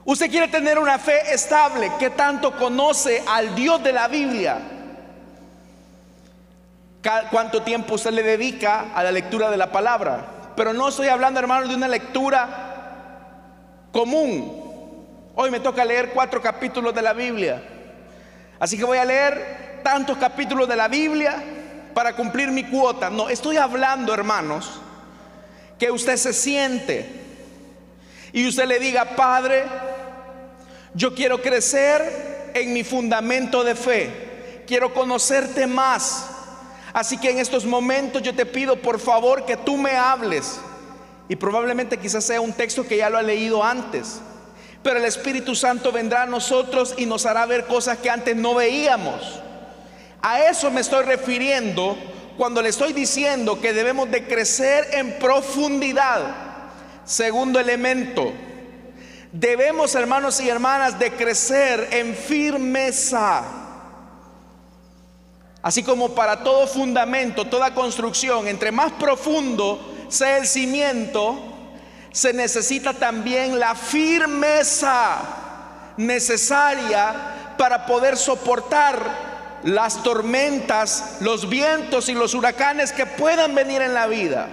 Usted 0.05 0.31
quiere 0.31 0.49
tener 0.49 0.79
una 0.79 0.99
fe 0.99 1.35
estable, 1.35 1.93
que 1.99 2.11
tanto 2.11 2.57
conoce 2.57 3.23
al 3.29 3.55
Dios 3.55 3.81
de 3.85 3.93
la 3.93 4.09
Biblia. 4.09 4.59
¿Cuánto 7.31 7.63
tiempo 7.63 7.95
usted 7.95 8.11
le 8.11 8.23
dedica 8.23 8.87
a 8.95 9.05
la 9.05 9.13
lectura 9.13 9.51
de 9.51 9.59
la 9.59 9.71
palabra? 9.71 10.53
Pero 10.57 10.73
no 10.73 10.89
estoy 10.89 11.09
hablando, 11.09 11.39
hermano, 11.39 11.69
de 11.69 11.75
una 11.75 11.89
lectura 11.89 12.49
común. 13.93 15.31
Hoy 15.35 15.51
me 15.51 15.61
toca 15.61 15.85
leer 15.85 16.11
cuatro 16.13 16.41
capítulos 16.41 16.95
de 16.95 17.03
la 17.03 17.13
Biblia. 17.13 17.63
Así 18.59 18.79
que 18.79 18.85
voy 18.85 18.99
a 18.99 19.05
leer 19.05 19.81
tantos 19.85 20.17
capítulos 20.17 20.67
de 20.67 20.75
la 20.75 20.89
Biblia 20.89 21.37
para 21.93 22.17
cumplir 22.17 22.51
mi 22.51 22.65
cuota. 22.65 23.11
No, 23.11 23.29
estoy 23.29 23.59
hablando, 23.59 24.13
hermanos, 24.15 24.81
que 25.79 25.91
usted 25.91 26.17
se 26.17 26.33
siente 26.33 27.07
y 28.33 28.47
usted 28.47 28.67
le 28.67 28.79
diga, 28.79 29.17
Padre, 29.17 29.65
yo 30.95 31.15
quiero 31.15 31.41
crecer 31.41 32.51
en 32.55 32.73
mi 32.73 32.85
fundamento 32.85 33.65
de 33.65 33.75
fe, 33.75 34.65
quiero 34.67 34.93
conocerte 34.93 35.67
más. 35.67 36.31
Así 36.93 37.19
que 37.19 37.31
en 37.31 37.39
estos 37.39 37.65
momentos 37.65 38.23
yo 38.23 38.35
te 38.35 38.47
pido 38.47 38.77
por 38.77 38.99
favor 38.99 39.45
que 39.45 39.57
tú 39.57 39.77
me 39.77 39.93
hables. 39.93 40.59
Y 41.29 41.37
probablemente 41.37 41.99
quizás 41.99 42.25
sea 42.25 42.41
un 42.41 42.53
texto 42.53 42.87
que 42.87 42.97
ya 42.97 43.11
lo 43.11 43.19
ha 43.19 43.23
leído 43.23 43.63
antes. 43.63 44.21
Pero 44.83 44.99
el 44.99 45.05
Espíritu 45.05 45.55
Santo 45.55 45.93
vendrá 45.93 46.23
a 46.23 46.27
nosotros 46.27 46.95
y 46.97 47.07
nos 47.07 47.27
hará 47.27 47.45
ver 47.47 47.67
cosas 47.67 47.99
que 47.99 48.11
antes 48.11 48.35
no 48.35 48.55
veíamos. 48.55 49.41
A 50.23 50.43
eso 50.49 50.71
me 50.71 50.81
estoy 50.81 51.05
refiriendo 51.05 51.97
cuando 52.39 52.63
le 52.63 52.69
estoy 52.69 52.93
diciendo 52.93 53.61
que 53.61 53.73
debemos 53.73 54.09
de 54.13 54.25
crecer 54.29 54.91
en 54.93 55.19
profundidad. 55.19 56.21
Segundo 57.05 57.59
elemento, 57.59 58.33
debemos 59.33 59.97
hermanos 59.97 60.41
y 60.41 60.49
hermanas 60.49 61.01
de 61.01 61.11
crecer 61.11 61.89
en 61.91 62.15
firmeza. 62.15 63.43
Así 65.61 65.83
como 65.83 66.15
para 66.15 66.45
todo 66.45 66.69
fundamento, 66.69 67.45
toda 67.47 67.75
construcción, 67.75 68.47
entre 68.47 68.71
más 68.71 68.93
profundo 68.93 70.07
sea 70.09 70.39
el 70.39 70.47
cimiento, 70.47 71.41
se 72.13 72.33
necesita 72.33 72.95
también 72.95 73.59
la 73.59 73.75
firmeza 73.75 75.19
necesaria 75.97 77.55
para 77.59 77.85
poder 77.85 78.17
soportar 78.17 79.28
las 79.65 80.03
tormentas, 80.03 81.19
los 81.21 81.49
vientos 81.49 82.09
y 82.09 82.15
los 82.15 82.35
huracanes 82.35 82.93
que 82.93 83.07
puedan 83.07 83.55
venir 83.55 83.83
en 83.83 83.95
la 83.95 84.07
vida. 84.07 84.49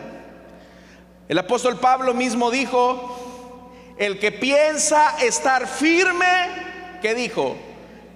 El 1.27 1.37
apóstol 1.37 1.79
Pablo 1.79 2.13
mismo 2.13 2.51
dijo, 2.51 3.95
el 3.97 4.19
que 4.19 4.31
piensa 4.31 5.17
estar 5.21 5.67
firme, 5.67 6.25
que 7.01 7.15
dijo, 7.15 7.55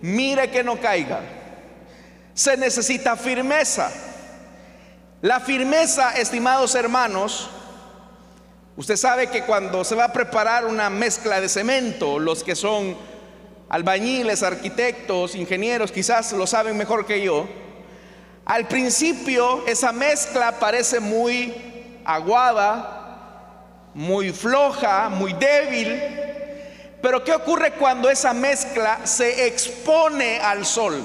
mire 0.01 0.51
que 0.51 0.63
no 0.63 0.79
caiga. 0.79 1.21
Se 2.33 2.57
necesita 2.57 3.15
firmeza. 3.15 3.91
La 5.21 5.39
firmeza, 5.39 6.11
estimados 6.11 6.75
hermanos, 6.75 7.49
usted 8.77 8.95
sabe 8.95 9.27
que 9.27 9.43
cuando 9.43 9.83
se 9.83 9.95
va 9.95 10.05
a 10.05 10.13
preparar 10.13 10.65
una 10.65 10.89
mezcla 10.89 11.41
de 11.41 11.49
cemento, 11.49 12.19
los 12.19 12.43
que 12.43 12.55
son 12.55 12.95
albañiles, 13.69 14.41
arquitectos, 14.41 15.35
ingenieros, 15.35 15.91
quizás 15.91 16.33
lo 16.33 16.47
saben 16.47 16.75
mejor 16.75 17.05
que 17.05 17.21
yo. 17.21 17.47
Al 18.45 18.67
principio 18.67 19.65
esa 19.67 19.91
mezcla 19.91 20.59
parece 20.59 20.99
muy 20.99 21.53
aguada, 22.03 23.91
muy 23.93 24.31
floja, 24.31 25.09
muy 25.09 25.33
débil. 25.33 26.01
Pero 27.01 27.23
¿qué 27.23 27.31
ocurre 27.31 27.73
cuando 27.73 28.09
esa 28.09 28.33
mezcla 28.33 29.05
se 29.05 29.45
expone 29.47 30.39
al 30.39 30.65
sol? 30.65 31.01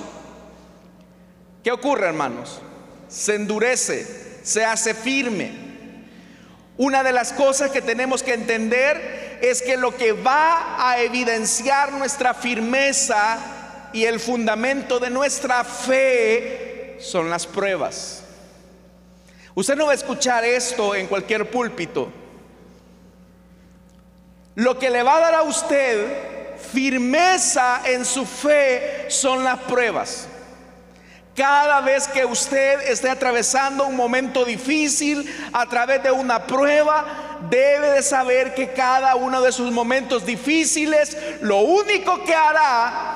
¿Qué 1.62 1.70
ocurre, 1.70 2.06
hermanos? 2.06 2.60
Se 3.08 3.34
endurece, 3.34 4.40
se 4.42 4.64
hace 4.64 4.94
firme. 4.94 5.52
Una 6.76 7.04
de 7.04 7.12
las 7.12 7.32
cosas 7.32 7.70
que 7.70 7.82
tenemos 7.82 8.22
que 8.22 8.34
entender 8.34 9.23
es 9.50 9.62
que 9.62 9.76
lo 9.76 9.96
que 9.96 10.12
va 10.12 10.76
a 10.78 11.00
evidenciar 11.00 11.92
nuestra 11.92 12.34
firmeza 12.34 13.38
y 13.92 14.04
el 14.04 14.18
fundamento 14.18 14.98
de 14.98 15.10
nuestra 15.10 15.64
fe 15.64 16.96
son 17.00 17.30
las 17.30 17.46
pruebas. 17.46 18.22
Usted 19.54 19.76
no 19.76 19.86
va 19.86 19.92
a 19.92 19.96
escuchar 19.96 20.44
esto 20.44 20.94
en 20.94 21.06
cualquier 21.06 21.48
púlpito. 21.50 22.10
Lo 24.56 24.78
que 24.78 24.90
le 24.90 25.02
va 25.02 25.16
a 25.16 25.20
dar 25.20 25.34
a 25.34 25.42
usted 25.42 26.56
firmeza 26.72 27.82
en 27.84 28.04
su 28.04 28.24
fe 28.24 29.06
son 29.08 29.44
las 29.44 29.60
pruebas. 29.60 30.28
Cada 31.34 31.80
vez 31.80 32.06
que 32.06 32.24
usted 32.24 32.80
esté 32.88 33.10
atravesando 33.10 33.86
un 33.86 33.96
momento 33.96 34.44
difícil 34.44 35.28
a 35.52 35.66
través 35.66 36.02
de 36.02 36.12
una 36.12 36.46
prueba, 36.46 37.33
debe 37.48 37.90
de 37.90 38.02
saber 38.02 38.54
que 38.54 38.72
cada 38.72 39.16
uno 39.16 39.40
de 39.40 39.52
sus 39.52 39.70
momentos 39.70 40.24
difíciles, 40.24 41.16
lo 41.40 41.58
único 41.58 42.24
que 42.24 42.34
hará 42.34 43.14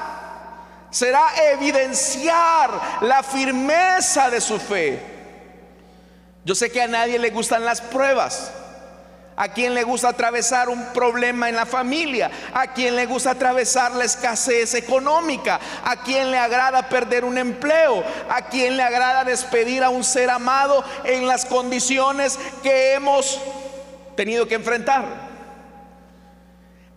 será 0.90 1.26
evidenciar 1.52 2.70
la 3.02 3.22
firmeza 3.22 4.30
de 4.30 4.40
su 4.40 4.58
fe. 4.58 5.00
Yo 6.44 6.54
sé 6.54 6.70
que 6.70 6.82
a 6.82 6.88
nadie 6.88 7.18
le 7.18 7.30
gustan 7.30 7.64
las 7.64 7.80
pruebas. 7.80 8.52
¿A 9.40 9.46
quien 9.48 9.72
le 9.72 9.84
gusta 9.84 10.08
atravesar 10.08 10.68
un 10.68 10.86
problema 10.86 11.48
en 11.48 11.54
la 11.54 11.64
familia? 11.64 12.28
¿A 12.52 12.66
quien 12.72 12.96
le 12.96 13.06
gusta 13.06 13.30
atravesar 13.30 13.92
la 13.92 14.04
escasez 14.04 14.74
económica? 14.74 15.60
¿A 15.84 16.02
quien 16.02 16.32
le 16.32 16.38
agrada 16.38 16.88
perder 16.88 17.24
un 17.24 17.38
empleo? 17.38 18.02
¿A 18.28 18.42
quien 18.48 18.76
le 18.76 18.82
agrada 18.82 19.22
despedir 19.22 19.84
a 19.84 19.90
un 19.90 20.02
ser 20.02 20.28
amado 20.28 20.82
en 21.04 21.28
las 21.28 21.44
condiciones 21.44 22.36
que 22.64 22.94
hemos 22.94 23.40
tenido 24.18 24.48
que 24.48 24.56
enfrentar? 24.56 25.04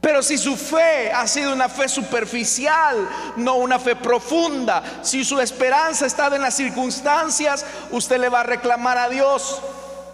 Pero 0.01 0.23
si 0.23 0.37
su 0.37 0.57
fe 0.57 1.11
ha 1.11 1.27
sido 1.27 1.53
una 1.53 1.69
fe 1.69 1.87
superficial, 1.87 3.07
no 3.35 3.57
una 3.57 3.77
fe 3.77 3.95
profunda, 3.95 4.81
si 5.03 5.23
su 5.23 5.39
esperanza 5.39 6.05
ha 6.05 6.07
estado 6.07 6.35
en 6.35 6.41
las 6.41 6.55
circunstancias, 6.55 7.63
usted 7.91 8.19
le 8.19 8.29
va 8.29 8.39
a 8.39 8.43
reclamar 8.43 8.97
a 8.97 9.07
Dios, 9.07 9.61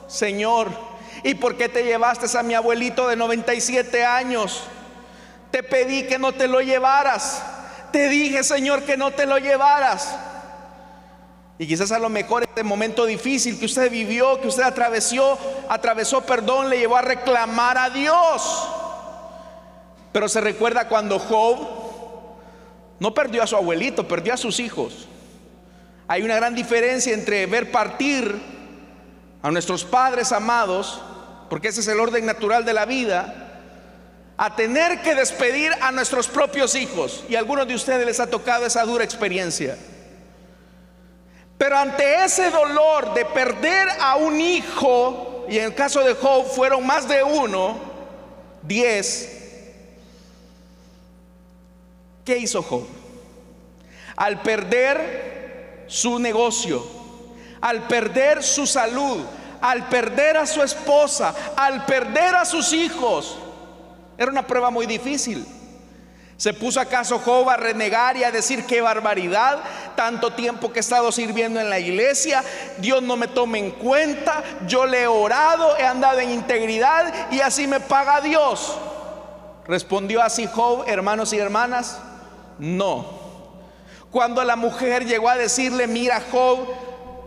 Señor, 0.07 0.87
¿Y 1.23 1.35
por 1.35 1.57
qué 1.57 1.69
te 1.69 1.83
llevaste 1.83 2.37
a 2.37 2.43
mi 2.43 2.53
abuelito 2.53 3.07
de 3.07 3.15
97 3.15 4.05
años? 4.05 4.63
Te 5.51 5.63
pedí 5.63 6.03
que 6.03 6.19
no 6.19 6.33
te 6.33 6.47
lo 6.47 6.61
llevaras. 6.61 7.41
Te 7.91 8.09
dije, 8.09 8.43
Señor, 8.43 8.83
que 8.83 8.97
no 8.97 9.11
te 9.11 9.25
lo 9.25 9.37
llevaras. 9.37 10.15
Y 11.59 11.67
quizás 11.67 11.91
a 11.91 11.99
lo 11.99 12.09
mejor 12.09 12.43
este 12.43 12.63
momento 12.63 13.05
difícil 13.05 13.57
que 13.57 13.65
usted 13.65 13.89
vivió, 13.89 14.39
que 14.39 14.47
usted 14.47 14.63
atravesó, 14.63 15.39
atravesó, 15.69 16.21
perdón, 16.21 16.69
le 16.69 16.77
llevó 16.77 16.97
a 16.97 17.01
reclamar 17.01 17.77
a 17.77 17.89
Dios. 17.89 18.67
Pero 20.11 20.29
se 20.29 20.39
recuerda 20.39 20.87
cuando 20.87 21.17
Job 21.17 21.57
no 22.99 23.13
perdió 23.13 23.41
a 23.41 23.47
su 23.47 23.55
abuelito, 23.55 24.07
perdió 24.07 24.33
a 24.33 24.37
sus 24.37 24.59
hijos. 24.59 25.07
Hay 26.07 26.21
una 26.21 26.35
gran 26.35 26.53
diferencia 26.53 27.13
entre 27.13 27.45
ver 27.47 27.71
partir 27.71 28.39
a 29.41 29.51
nuestros 29.51 29.83
padres 29.83 30.31
amados, 30.31 31.01
porque 31.49 31.69
ese 31.69 31.81
es 31.81 31.87
el 31.87 31.99
orden 31.99 32.25
natural 32.25 32.65
de 32.65 32.73
la 32.73 32.85
vida, 32.85 33.43
a 34.37 34.55
tener 34.55 35.01
que 35.01 35.15
despedir 35.15 35.71
a 35.81 35.91
nuestros 35.91 36.27
propios 36.27 36.75
hijos. 36.75 37.23
Y 37.27 37.35
a 37.35 37.39
algunos 37.39 37.67
de 37.67 37.73
ustedes 37.73 38.05
les 38.05 38.19
ha 38.19 38.27
tocado 38.27 38.65
esa 38.65 38.83
dura 38.85 39.03
experiencia. 39.03 39.77
Pero 41.57 41.77
ante 41.77 42.23
ese 42.23 42.51
dolor 42.51 43.13
de 43.13 43.25
perder 43.25 43.87
a 43.99 44.15
un 44.15 44.39
hijo, 44.39 45.45
y 45.49 45.57
en 45.57 45.65
el 45.65 45.75
caso 45.75 46.01
de 46.01 46.13
Job 46.13 46.45
fueron 46.45 46.85
más 46.85 47.07
de 47.07 47.23
uno, 47.23 47.77
diez, 48.61 49.29
¿qué 52.23 52.37
hizo 52.37 52.61
Job? 52.61 52.85
Al 54.15 54.41
perder 54.41 55.85
su 55.87 56.19
negocio, 56.19 56.85
al 57.59 57.87
perder 57.87 58.43
su 58.43 58.67
salud, 58.67 59.23
al 59.59 59.89
perder 59.89 60.37
a 60.37 60.45
su 60.45 60.61
esposa, 60.61 61.33
al 61.55 61.85
perder 61.85 62.35
a 62.35 62.45
sus 62.45 62.71
hijos. 62.73 63.37
Era 64.17 64.31
una 64.31 64.45
prueba 64.45 64.69
muy 64.69 64.85
difícil. 64.85 65.45
¿Se 66.37 66.53
puso 66.53 66.79
acaso 66.79 67.17
Job 67.17 67.49
a 67.49 67.57
renegar 67.57 68.15
y 68.15 68.23
a 68.23 68.31
decir 68.31 68.65
qué 68.65 68.79
barbaridad? 68.79 69.57
Tanto 69.95 70.33
tiempo 70.33 70.71
que 70.71 70.79
he 70.79 70.81
estado 70.81 71.11
sirviendo 71.11 71.59
en 71.59 71.69
la 71.69 71.79
iglesia, 71.79 72.43
Dios 72.77 73.01
no 73.01 73.17
me 73.17 73.27
tome 73.27 73.57
en 73.57 73.71
cuenta, 73.71 74.43
yo 74.67 74.85
le 74.85 75.01
he 75.01 75.07
orado, 75.07 75.75
he 75.77 75.83
andado 75.83 76.19
en 76.19 76.29
integridad 76.29 77.31
y 77.31 77.39
así 77.39 77.65
me 77.65 77.79
paga 77.79 78.21
Dios. 78.21 78.77
¿Respondió 79.65 80.21
así 80.21 80.45
Job, 80.45 80.83
hermanos 80.87 81.33
y 81.33 81.39
hermanas? 81.39 81.99
No. 82.59 83.17
Cuando 84.11 84.43
la 84.43 84.55
mujer 84.55 85.05
llegó 85.05 85.29
a 85.29 85.37
decirle, 85.37 85.87
mira 85.87 86.21
Job, 86.31 86.67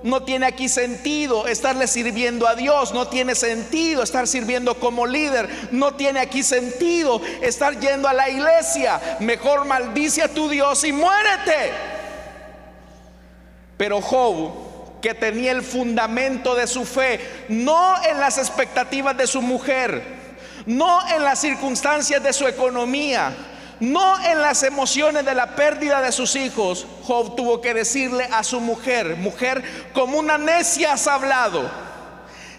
no 0.03 0.23
tiene 0.23 0.47
aquí 0.47 0.69
sentido 0.69 1.47
estarle 1.47 1.87
sirviendo 1.87 2.47
a 2.47 2.55
Dios, 2.55 2.95
no 2.95 3.09
tiene 3.09 3.35
sentido 3.35 4.03
estar 4.03 4.27
sirviendo 4.27 4.75
como 4.75 5.07
líder, 5.07 5.49
no 5.73 5.95
tiene 5.95 6.21
aquí 6.21 6.43
sentido 6.43 7.21
estar 7.43 7.79
yendo 7.79 8.09
a 8.09 8.15
la 8.15 8.29
iglesia, 8.29 9.01
mejor 9.21 9.65
maldice 9.67 10.23
a 10.23 10.29
tu 10.29 10.49
Dios 10.49 10.85
y 10.85 10.93
muérete. 10.93 11.73
Pero 13.77 14.01
Job, 14.01 15.01
que 15.01 15.15
tenía 15.15 15.53
el 15.53 15.63
fundamento 15.63 16.55
de 16.55 16.67
su 16.67 16.85
fe, 16.85 17.47
no 17.49 18.03
en 18.05 18.21
las 18.21 18.39
expectativas 18.39 19.17
de 19.17 19.27
su 19.27 19.41
mujer, 19.43 20.03
no 20.67 21.01
en 21.15 21.23
las 21.23 21.41
circunstancias 21.41 22.23
de 22.23 22.33
su 22.33 22.47
economía, 22.47 23.35
no 23.81 24.23
en 24.23 24.41
las 24.43 24.63
emociones 24.63 25.25
de 25.25 25.35
la 25.35 25.57
pérdida 25.57 26.01
de 26.03 26.13
sus 26.13 26.37
hijos, 26.37 26.87
Job 27.05 27.35
tuvo 27.35 27.61
que 27.61 27.75
decirle 27.75 28.29
a 28.31 28.45
su 28.45 28.61
mujer, 28.61 29.17
mujer, 29.17 29.91
como 29.95 30.19
una 30.19 30.39
necia 30.39 30.93
has 30.93 31.07
hablado. 31.07 31.71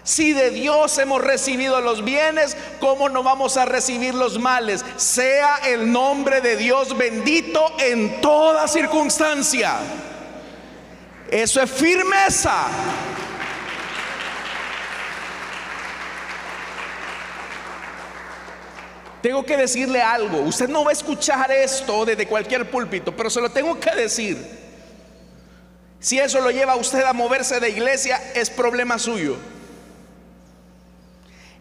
Si 0.04 0.32
de 0.32 0.50
Dios 0.50 0.98
hemos 0.98 1.22
recibido 1.22 1.80
los 1.80 2.04
bienes, 2.04 2.56
¿cómo 2.80 3.08
no 3.08 3.22
vamos 3.22 3.56
a 3.56 3.64
recibir 3.64 4.14
los 4.14 4.38
males? 4.38 4.84
Sea 4.96 5.60
el 5.64 5.92
nombre 5.92 6.40
de 6.40 6.56
Dios 6.56 6.96
bendito 6.96 7.64
en 7.78 8.20
toda 8.20 8.66
circunstancia. 8.66 9.76
Eso 11.30 11.62
es 11.62 11.70
firmeza. 11.70 12.66
Tengo 19.22 19.44
que 19.46 19.56
decirle 19.56 20.02
algo. 20.02 20.40
Usted 20.40 20.68
no 20.68 20.84
va 20.84 20.90
a 20.90 20.92
escuchar 20.92 21.50
esto 21.52 22.04
desde 22.04 22.26
cualquier 22.26 22.68
púlpito, 22.68 23.16
pero 23.16 23.30
se 23.30 23.40
lo 23.40 23.48
tengo 23.50 23.78
que 23.78 23.94
decir. 23.94 24.36
Si 26.00 26.18
eso 26.18 26.40
lo 26.40 26.50
lleva 26.50 26.72
a 26.72 26.76
usted 26.76 27.04
a 27.04 27.12
moverse 27.12 27.60
de 27.60 27.70
iglesia, 27.70 28.20
es 28.34 28.50
problema 28.50 28.98
suyo. 28.98 29.36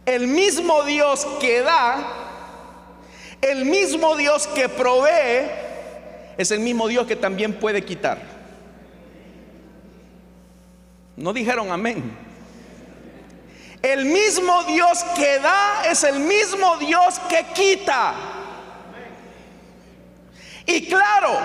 El 0.04 0.28
mismo 0.28 0.84
Dios 0.84 1.28
que 1.40 1.62
da, 1.62 2.08
el 3.40 3.66
mismo 3.66 4.16
Dios 4.16 4.48
que 4.48 4.68
provee, 4.68 5.48
es 6.40 6.50
el 6.50 6.62
mismo 6.62 6.88
Dios 6.88 7.06
que 7.06 7.16
también 7.16 7.54
puede 7.54 7.84
quitar. 7.84 8.18
No 11.16 11.32
dijeron 11.32 11.72
amén. 11.72 12.31
El 13.82 14.06
mismo 14.06 14.64
Dios 14.64 15.04
que 15.16 15.40
da 15.40 15.84
es 15.86 16.04
el 16.04 16.20
mismo 16.20 16.78
Dios 16.78 17.20
que 17.28 17.46
quita. 17.54 18.14
Y 20.68 20.86
claro, 20.86 21.40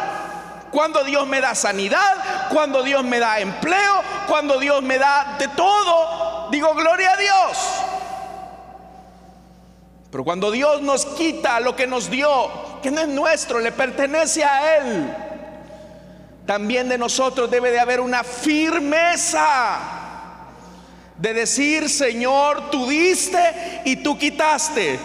cuando 0.71 1.03
Dios 1.05 1.27
me 1.27 1.41
da 1.41 1.55
sanidad, 1.55 2.49
cuando 2.51 2.83
Dios 2.83 3.03
me 3.05 3.19
da 3.19 3.41
empleo, 3.41 4.03
cuando 4.29 4.59
Dios 4.59 4.83
me 4.83 4.99
da 4.99 5.37
de 5.39 5.49
todo, 5.49 6.51
digo 6.51 6.75
gloria 6.75 7.13
a 7.13 7.17
Dios. 7.17 7.59
Pero 10.11 10.23
cuando 10.23 10.51
Dios 10.51 10.83
nos 10.83 11.07
quita 11.07 11.59
lo 11.61 11.75
que 11.75 11.87
nos 11.87 12.11
dio, 12.11 12.81
que 12.83 12.91
no 12.91 13.01
es 13.01 13.09
nuestro, 13.09 13.61
le 13.61 13.73
pertenece 13.73 14.45
a 14.45 14.77
Él, 14.77 15.17
también 16.45 16.89
de 16.89 16.99
nosotros 16.99 17.51
debe 17.51 17.71
de 17.71 17.81
haber 17.81 18.01
una 18.01 18.23
firmeza 18.23 19.96
de 21.19 21.35
decir, 21.35 21.89
Señor, 21.89 22.71
tú 22.71 22.87
diste 22.89 23.83
y 23.85 23.97
tú 23.97 24.19
quitaste. 24.19 24.99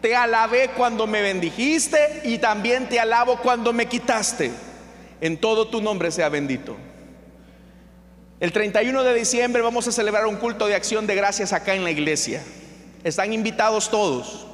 Te 0.00 0.14
alabé 0.14 0.70
cuando 0.76 1.06
me 1.06 1.20
bendijiste 1.22 2.22
y 2.24 2.38
también 2.38 2.88
te 2.88 3.00
alabo 3.00 3.38
cuando 3.38 3.72
me 3.72 3.86
quitaste. 3.86 4.50
En 5.20 5.36
todo 5.36 5.68
tu 5.68 5.82
nombre 5.82 6.10
sea 6.10 6.28
bendito. 6.28 6.76
El 8.40 8.52
31 8.52 9.02
de 9.02 9.14
diciembre 9.14 9.62
vamos 9.62 9.88
a 9.88 9.92
celebrar 9.92 10.26
un 10.26 10.36
culto 10.36 10.68
de 10.68 10.76
acción 10.76 11.06
de 11.08 11.16
gracias 11.16 11.52
acá 11.52 11.74
en 11.74 11.82
la 11.82 11.90
iglesia. 11.90 12.42
Están 13.02 13.32
invitados 13.32 13.90
todos. 13.90 14.46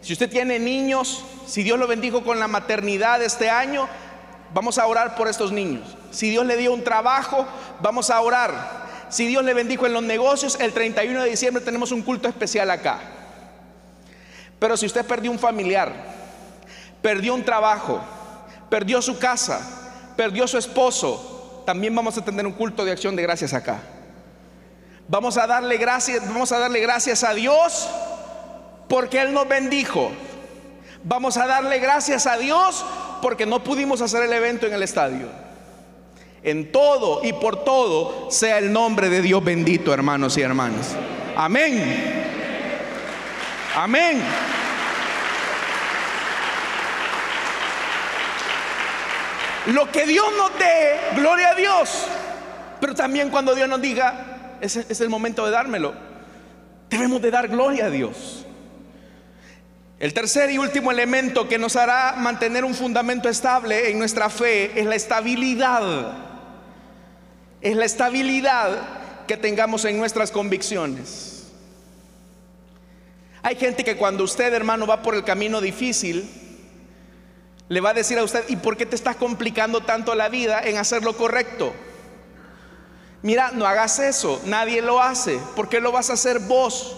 Si 0.00 0.14
usted 0.14 0.30
tiene 0.30 0.58
niños, 0.58 1.22
si 1.46 1.62
Dios 1.62 1.78
lo 1.78 1.86
bendijo 1.86 2.24
con 2.24 2.40
la 2.40 2.48
maternidad 2.48 3.22
este 3.22 3.50
año, 3.50 3.86
vamos 4.54 4.78
a 4.78 4.86
orar 4.86 5.14
por 5.14 5.28
estos 5.28 5.52
niños. 5.52 5.96
Si 6.10 6.30
Dios 6.30 6.46
le 6.46 6.56
dio 6.56 6.72
un 6.72 6.82
trabajo, 6.82 7.46
vamos 7.80 8.08
a 8.08 8.20
orar 8.20 8.91
si 9.12 9.26
Dios 9.26 9.44
le 9.44 9.52
bendijo 9.52 9.84
en 9.84 9.92
los 9.92 10.02
negocios, 10.02 10.56
el 10.58 10.72
31 10.72 11.22
de 11.22 11.28
diciembre 11.28 11.62
tenemos 11.62 11.92
un 11.92 12.00
culto 12.00 12.28
especial 12.28 12.70
acá. 12.70 12.98
Pero 14.58 14.74
si 14.78 14.86
usted 14.86 15.04
perdió 15.04 15.30
un 15.30 15.38
familiar, 15.38 15.92
perdió 17.02 17.34
un 17.34 17.44
trabajo, 17.44 18.00
perdió 18.70 19.02
su 19.02 19.18
casa, 19.18 20.14
perdió 20.16 20.48
su 20.48 20.56
esposo, 20.56 21.62
también 21.66 21.94
vamos 21.94 22.16
a 22.16 22.24
tener 22.24 22.46
un 22.46 22.54
culto 22.54 22.86
de 22.86 22.92
acción 22.92 23.14
de 23.14 23.20
gracias 23.20 23.52
acá. 23.52 23.82
Vamos 25.08 25.36
a 25.36 25.46
darle 25.46 25.76
gracias, 25.76 26.26
vamos 26.26 26.50
a 26.50 26.58
darle 26.58 26.80
gracias 26.80 27.22
a 27.22 27.34
Dios 27.34 27.86
porque 28.88 29.20
él 29.20 29.34
nos 29.34 29.46
bendijo. 29.46 30.10
Vamos 31.04 31.36
a 31.36 31.46
darle 31.46 31.80
gracias 31.80 32.26
a 32.26 32.38
Dios 32.38 32.82
porque 33.20 33.44
no 33.44 33.62
pudimos 33.62 34.00
hacer 34.00 34.22
el 34.22 34.32
evento 34.32 34.66
en 34.66 34.72
el 34.72 34.82
estadio. 34.82 35.28
En 36.44 36.72
todo 36.72 37.20
y 37.22 37.32
por 37.32 37.64
todo 37.64 38.30
sea 38.30 38.58
el 38.58 38.72
nombre 38.72 39.08
de 39.08 39.22
Dios 39.22 39.44
bendito, 39.44 39.94
hermanos 39.94 40.36
y 40.36 40.42
hermanas. 40.42 40.96
Amén. 41.36 42.22
Amén. 43.76 44.22
Lo 49.66 49.90
que 49.92 50.04
Dios 50.06 50.26
nos 50.36 50.58
dé, 50.58 50.98
gloria 51.14 51.50
a 51.50 51.54
Dios. 51.54 52.06
Pero 52.80 52.94
también 52.94 53.30
cuando 53.30 53.54
Dios 53.54 53.68
nos 53.68 53.80
diga, 53.80 54.56
ese 54.60 54.84
es 54.88 55.00
el 55.00 55.08
momento 55.08 55.44
de 55.44 55.52
dármelo, 55.52 55.94
debemos 56.90 57.22
de 57.22 57.30
dar 57.30 57.46
gloria 57.46 57.86
a 57.86 57.90
Dios. 57.90 58.44
El 60.00 60.12
tercer 60.12 60.50
y 60.50 60.58
último 60.58 60.90
elemento 60.90 61.48
que 61.48 61.58
nos 61.58 61.76
hará 61.76 62.16
mantener 62.18 62.64
un 62.64 62.74
fundamento 62.74 63.28
estable 63.28 63.88
en 63.88 64.00
nuestra 64.00 64.28
fe 64.28 64.72
es 64.80 64.84
la 64.84 64.96
estabilidad 64.96 66.31
es 67.62 67.76
la 67.76 67.84
estabilidad 67.84 68.76
que 69.26 69.36
tengamos 69.36 69.84
en 69.84 69.96
nuestras 69.96 70.32
convicciones. 70.32 71.46
Hay 73.42 73.56
gente 73.56 73.84
que 73.84 73.96
cuando 73.96 74.24
usted, 74.24 74.52
hermano, 74.52 74.86
va 74.86 75.02
por 75.02 75.14
el 75.14 75.24
camino 75.24 75.60
difícil, 75.60 76.28
le 77.68 77.80
va 77.80 77.90
a 77.90 77.94
decir 77.94 78.18
a 78.18 78.24
usted, 78.24 78.44
¿y 78.48 78.56
por 78.56 78.76
qué 78.76 78.84
te 78.84 78.96
estás 78.96 79.16
complicando 79.16 79.80
tanto 79.80 80.14
la 80.14 80.28
vida 80.28 80.60
en 80.62 80.76
hacer 80.76 81.04
lo 81.04 81.16
correcto? 81.16 81.72
Mira, 83.22 83.52
no 83.52 83.66
hagas 83.66 84.00
eso, 84.00 84.42
nadie 84.44 84.82
lo 84.82 85.00
hace, 85.00 85.38
¿por 85.54 85.68
qué 85.68 85.80
lo 85.80 85.92
vas 85.92 86.10
a 86.10 86.14
hacer 86.14 86.40
vos? 86.40 86.96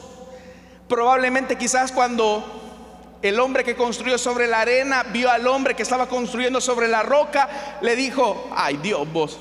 Probablemente 0.88 1.56
quizás 1.56 1.92
cuando 1.92 3.18
el 3.20 3.38
hombre 3.38 3.64
que 3.64 3.76
construyó 3.76 4.16
sobre 4.16 4.46
la 4.46 4.60
arena 4.60 5.02
vio 5.04 5.30
al 5.30 5.46
hombre 5.46 5.74
que 5.74 5.82
estaba 5.82 6.08
construyendo 6.08 6.62
sobre 6.62 6.88
la 6.88 7.02
roca, 7.02 7.78
le 7.82 7.94
dijo, 7.96 8.50
ay 8.54 8.78
Dios, 8.78 9.10
vos, 9.12 9.38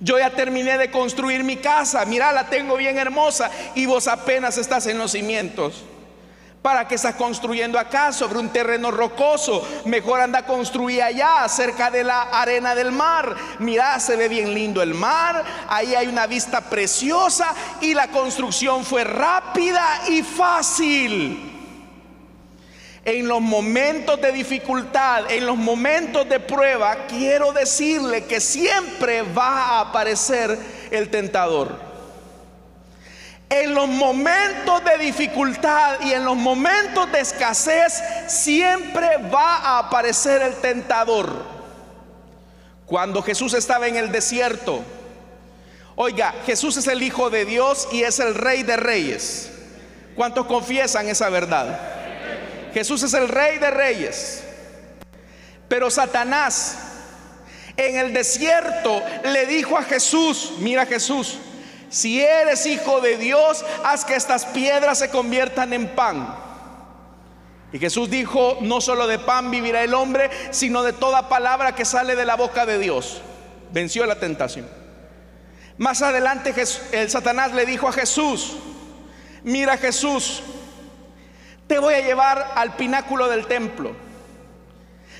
yo 0.00 0.18
ya 0.18 0.30
terminé 0.30 0.78
de 0.78 0.90
construir 0.90 1.44
mi 1.44 1.58
casa, 1.58 2.04
mira, 2.06 2.32
la 2.32 2.48
tengo 2.48 2.76
bien 2.76 2.98
hermosa 2.98 3.50
y 3.74 3.86
vos 3.86 4.08
apenas 4.08 4.56
estás 4.56 4.86
en 4.86 4.98
los 4.98 5.12
cimientos. 5.12 5.84
¿Para 6.62 6.86
que 6.86 6.94
estás 6.94 7.14
construyendo 7.14 7.78
acá 7.78 8.12
sobre 8.12 8.38
un 8.38 8.50
terreno 8.50 8.90
rocoso? 8.90 9.66
Mejor 9.86 10.20
anda 10.20 10.40
a 10.40 10.46
construir 10.46 11.02
allá, 11.02 11.48
cerca 11.48 11.90
de 11.90 12.04
la 12.04 12.20
arena 12.22 12.74
del 12.74 12.92
mar. 12.92 13.34
Mira, 13.60 13.98
se 13.98 14.14
ve 14.16 14.28
bien 14.28 14.52
lindo 14.52 14.82
el 14.82 14.92
mar, 14.92 15.42
ahí 15.68 15.94
hay 15.94 16.06
una 16.06 16.26
vista 16.26 16.60
preciosa 16.60 17.54
y 17.80 17.94
la 17.94 18.08
construcción 18.08 18.84
fue 18.84 19.04
rápida 19.04 20.02
y 20.08 20.22
fácil. 20.22 21.59
En 23.10 23.26
los 23.26 23.40
momentos 23.40 24.20
de 24.20 24.30
dificultad, 24.30 25.32
en 25.32 25.44
los 25.44 25.56
momentos 25.56 26.28
de 26.28 26.38
prueba, 26.38 27.06
quiero 27.08 27.52
decirle 27.52 28.24
que 28.26 28.40
siempre 28.40 29.22
va 29.22 29.64
a 29.64 29.80
aparecer 29.80 30.56
el 30.92 31.10
tentador. 31.10 31.76
En 33.48 33.74
los 33.74 33.88
momentos 33.88 34.84
de 34.84 35.04
dificultad 35.04 36.00
y 36.02 36.12
en 36.12 36.24
los 36.24 36.36
momentos 36.36 37.10
de 37.10 37.18
escasez, 37.18 38.00
siempre 38.28 39.16
va 39.16 39.56
a 39.56 39.78
aparecer 39.80 40.42
el 40.42 40.54
tentador. 40.60 41.46
Cuando 42.86 43.22
Jesús 43.24 43.54
estaba 43.54 43.88
en 43.88 43.96
el 43.96 44.12
desierto, 44.12 44.84
oiga, 45.96 46.32
Jesús 46.46 46.76
es 46.76 46.86
el 46.86 47.02
Hijo 47.02 47.28
de 47.28 47.44
Dios 47.44 47.88
y 47.90 48.04
es 48.04 48.20
el 48.20 48.36
Rey 48.36 48.62
de 48.62 48.76
Reyes. 48.76 49.50
¿Cuántos 50.14 50.46
confiesan 50.46 51.08
esa 51.08 51.28
verdad? 51.28 51.99
Jesús 52.72 53.02
es 53.02 53.14
el 53.14 53.28
rey 53.28 53.58
de 53.58 53.70
reyes. 53.70 54.44
Pero 55.68 55.90
Satanás 55.90 56.78
en 57.76 57.96
el 57.96 58.12
desierto 58.12 59.02
le 59.24 59.46
dijo 59.46 59.78
a 59.78 59.82
Jesús, 59.82 60.54
mira 60.58 60.86
Jesús, 60.86 61.38
si 61.88 62.20
eres 62.20 62.66
hijo 62.66 63.00
de 63.00 63.16
Dios, 63.16 63.64
haz 63.84 64.04
que 64.04 64.14
estas 64.14 64.44
piedras 64.46 64.98
se 64.98 65.10
conviertan 65.10 65.72
en 65.72 65.88
pan. 65.88 66.34
Y 67.72 67.78
Jesús 67.78 68.10
dijo, 68.10 68.58
no 68.60 68.80
solo 68.80 69.06
de 69.06 69.18
pan 69.18 69.50
vivirá 69.50 69.82
el 69.82 69.94
hombre, 69.94 70.30
sino 70.50 70.82
de 70.82 70.92
toda 70.92 71.28
palabra 71.28 71.74
que 71.74 71.84
sale 71.84 72.16
de 72.16 72.24
la 72.24 72.36
boca 72.36 72.66
de 72.66 72.78
Dios. 72.78 73.22
Venció 73.72 74.06
la 74.06 74.18
tentación. 74.18 74.68
Más 75.78 76.02
adelante 76.02 76.54
el 76.92 77.10
Satanás 77.10 77.52
le 77.52 77.64
dijo 77.64 77.88
a 77.88 77.92
Jesús, 77.92 78.56
mira 79.42 79.76
Jesús, 79.78 80.42
te 81.70 81.78
voy 81.78 81.94
a 81.94 82.00
llevar 82.00 82.54
al 82.56 82.74
pináculo 82.74 83.28
del 83.28 83.46
templo. 83.46 83.94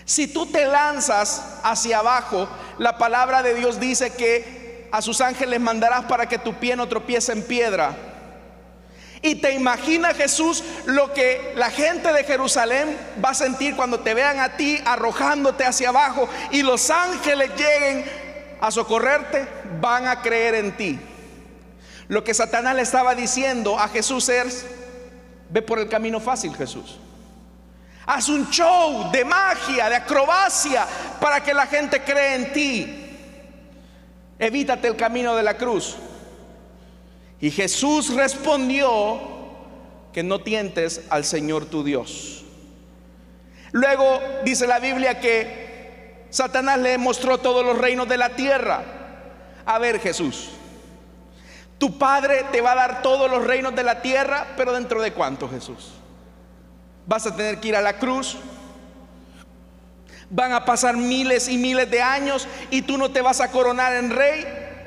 Si 0.04 0.26
tú 0.26 0.46
te 0.46 0.66
lanzas 0.66 1.60
hacia 1.62 2.00
abajo, 2.00 2.48
la 2.76 2.98
palabra 2.98 3.44
de 3.44 3.54
Dios 3.54 3.78
dice 3.78 4.12
que 4.14 4.88
a 4.90 5.00
sus 5.00 5.20
ángeles 5.20 5.60
mandarás 5.60 6.06
para 6.06 6.26
que 6.26 6.38
tu 6.38 6.54
pie 6.54 6.74
no 6.74 6.88
tropiece 6.88 7.30
en 7.30 7.44
piedra. 7.44 7.94
Y 9.22 9.36
te 9.36 9.52
imaginas 9.52 10.16
Jesús 10.16 10.64
lo 10.86 11.14
que 11.14 11.52
la 11.54 11.70
gente 11.70 12.12
de 12.12 12.24
Jerusalén 12.24 12.98
va 13.24 13.30
a 13.30 13.34
sentir 13.34 13.76
cuando 13.76 14.00
te 14.00 14.12
vean 14.12 14.40
a 14.40 14.56
ti 14.56 14.82
arrojándote 14.84 15.64
hacia 15.64 15.90
abajo 15.90 16.28
y 16.50 16.64
los 16.64 16.90
ángeles 16.90 17.52
lleguen 17.56 18.04
a 18.60 18.72
socorrerte, 18.72 19.46
van 19.80 20.08
a 20.08 20.20
creer 20.20 20.56
en 20.56 20.76
ti. 20.76 20.98
Lo 22.08 22.24
que 22.24 22.34
Satanás 22.34 22.74
le 22.74 22.82
estaba 22.82 23.14
diciendo 23.14 23.78
a 23.78 23.86
Jesús 23.86 24.28
es, 24.28 24.66
ve 25.50 25.62
por 25.62 25.78
el 25.78 25.88
camino 25.88 26.20
fácil 26.20 26.54
Jesús. 26.54 26.98
Haz 28.06 28.28
un 28.28 28.48
show 28.50 29.10
de 29.12 29.24
magia, 29.24 29.88
de 29.88 29.96
acrobacia, 29.96 30.86
para 31.20 31.42
que 31.42 31.52
la 31.52 31.66
gente 31.66 32.02
cree 32.02 32.34
en 32.34 32.52
ti. 32.52 33.06
Evítate 34.38 34.88
el 34.88 34.96
camino 34.96 35.36
de 35.36 35.42
la 35.42 35.56
cruz. 35.56 35.96
Y 37.40 37.50
Jesús 37.50 38.14
respondió 38.14 39.20
que 40.12 40.22
no 40.22 40.40
tientes 40.40 41.02
al 41.10 41.24
Señor 41.24 41.66
tu 41.66 41.84
Dios. 41.84 42.44
Luego 43.72 44.20
dice 44.44 44.66
la 44.66 44.78
Biblia 44.78 45.20
que 45.20 46.26
Satanás 46.30 46.78
le 46.78 46.98
mostró 46.98 47.38
todos 47.38 47.64
los 47.64 47.78
reinos 47.78 48.08
de 48.08 48.16
la 48.16 48.30
tierra. 48.30 48.82
A 49.64 49.78
ver 49.78 50.00
Jesús, 50.00 50.50
tu 51.80 51.96
Padre 51.96 52.44
te 52.52 52.60
va 52.60 52.72
a 52.72 52.74
dar 52.74 53.00
todos 53.00 53.30
los 53.30 53.42
reinos 53.42 53.74
de 53.74 53.82
la 53.82 54.02
tierra, 54.02 54.48
pero 54.54 54.74
dentro 54.74 55.00
de 55.00 55.14
cuánto 55.14 55.48
Jesús? 55.48 55.92
Vas 57.06 57.26
a 57.26 57.34
tener 57.34 57.58
que 57.58 57.68
ir 57.68 57.76
a 57.76 57.80
la 57.80 57.96
cruz. 57.96 58.36
Van 60.28 60.52
a 60.52 60.66
pasar 60.66 60.98
miles 60.98 61.48
y 61.48 61.56
miles 61.56 61.90
de 61.90 62.02
años 62.02 62.46
y 62.70 62.82
tú 62.82 62.98
no 62.98 63.10
te 63.10 63.22
vas 63.22 63.40
a 63.40 63.50
coronar 63.50 63.94
en 63.94 64.10
rey, 64.10 64.44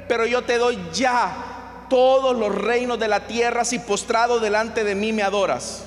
pero 0.07 0.27
yo 0.27 0.43
te 0.43 0.59
doy 0.59 0.77
ya 0.93 1.87
todos 1.89 2.37
los 2.37 2.53
reinos 2.53 2.99
de 2.99 3.07
la 3.07 3.25
tierra 3.25 3.65
si 3.65 3.79
postrado 3.79 4.39
delante 4.39 4.83
de 4.83 4.93
mí 4.93 5.11
me 5.11 5.23
adoras. 5.23 5.85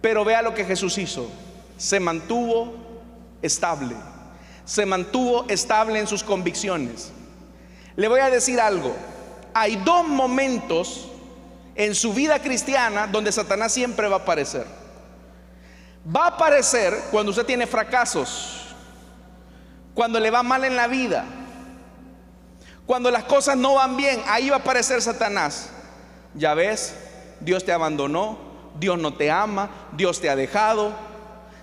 Pero 0.00 0.24
vea 0.24 0.40
lo 0.40 0.54
que 0.54 0.64
Jesús 0.64 0.96
hizo. 0.96 1.28
Se 1.76 2.00
mantuvo 2.00 2.72
estable. 3.42 3.94
Se 4.64 4.86
mantuvo 4.86 5.44
estable 5.50 5.98
en 5.98 6.06
sus 6.06 6.24
convicciones. 6.24 7.12
Le 7.96 8.08
voy 8.08 8.20
a 8.20 8.30
decir 8.30 8.60
algo. 8.60 8.94
Hay 9.54 9.76
dos 9.76 10.06
momentos 10.06 11.08
en 11.74 11.94
su 11.94 12.12
vida 12.12 12.40
cristiana 12.40 13.06
donde 13.06 13.32
Satanás 13.32 13.72
siempre 13.72 14.08
va 14.08 14.16
a 14.16 14.20
aparecer. 14.20 14.66
Va 16.04 16.24
a 16.24 16.28
aparecer 16.28 16.98
cuando 17.10 17.30
usted 17.30 17.46
tiene 17.46 17.66
fracasos, 17.66 18.74
cuando 19.94 20.18
le 20.18 20.30
va 20.30 20.42
mal 20.42 20.64
en 20.64 20.74
la 20.74 20.88
vida, 20.88 21.24
cuando 22.86 23.10
las 23.10 23.24
cosas 23.24 23.56
no 23.56 23.74
van 23.74 23.96
bien, 23.96 24.20
ahí 24.26 24.50
va 24.50 24.56
a 24.56 24.58
aparecer 24.60 25.00
Satanás. 25.00 25.70
Ya 26.34 26.54
ves, 26.54 26.94
Dios 27.40 27.64
te 27.64 27.72
abandonó, 27.72 28.38
Dios 28.80 28.98
no 28.98 29.14
te 29.14 29.30
ama, 29.30 29.70
Dios 29.92 30.20
te 30.20 30.28
ha 30.28 30.34
dejado. 30.34 30.92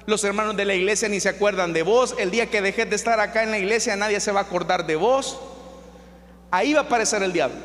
Los 0.05 0.23
hermanos 0.23 0.55
de 0.55 0.65
la 0.65 0.73
iglesia 0.73 1.09
ni 1.09 1.19
se 1.19 1.30
acuerdan 1.30 1.73
de 1.73 1.84
vos. 1.84 2.15
El 2.17 2.32
día 2.32 2.49
que 2.49 2.61
dejes 2.61 2.89
de 2.89 2.95
estar 2.95 3.19
acá 3.19 3.43
en 3.43 3.51
la 3.51 3.59
iglesia 3.59 3.95
nadie 3.95 4.19
se 4.19 4.32
va 4.32 4.39
a 4.39 4.43
acordar 4.43 4.86
de 4.88 4.95
vos. 4.95 5.39
Ahí 6.51 6.73
va 6.73 6.81
a 6.81 6.83
aparecer 6.83 7.21
el 7.23 7.33
diablo. 7.33 7.57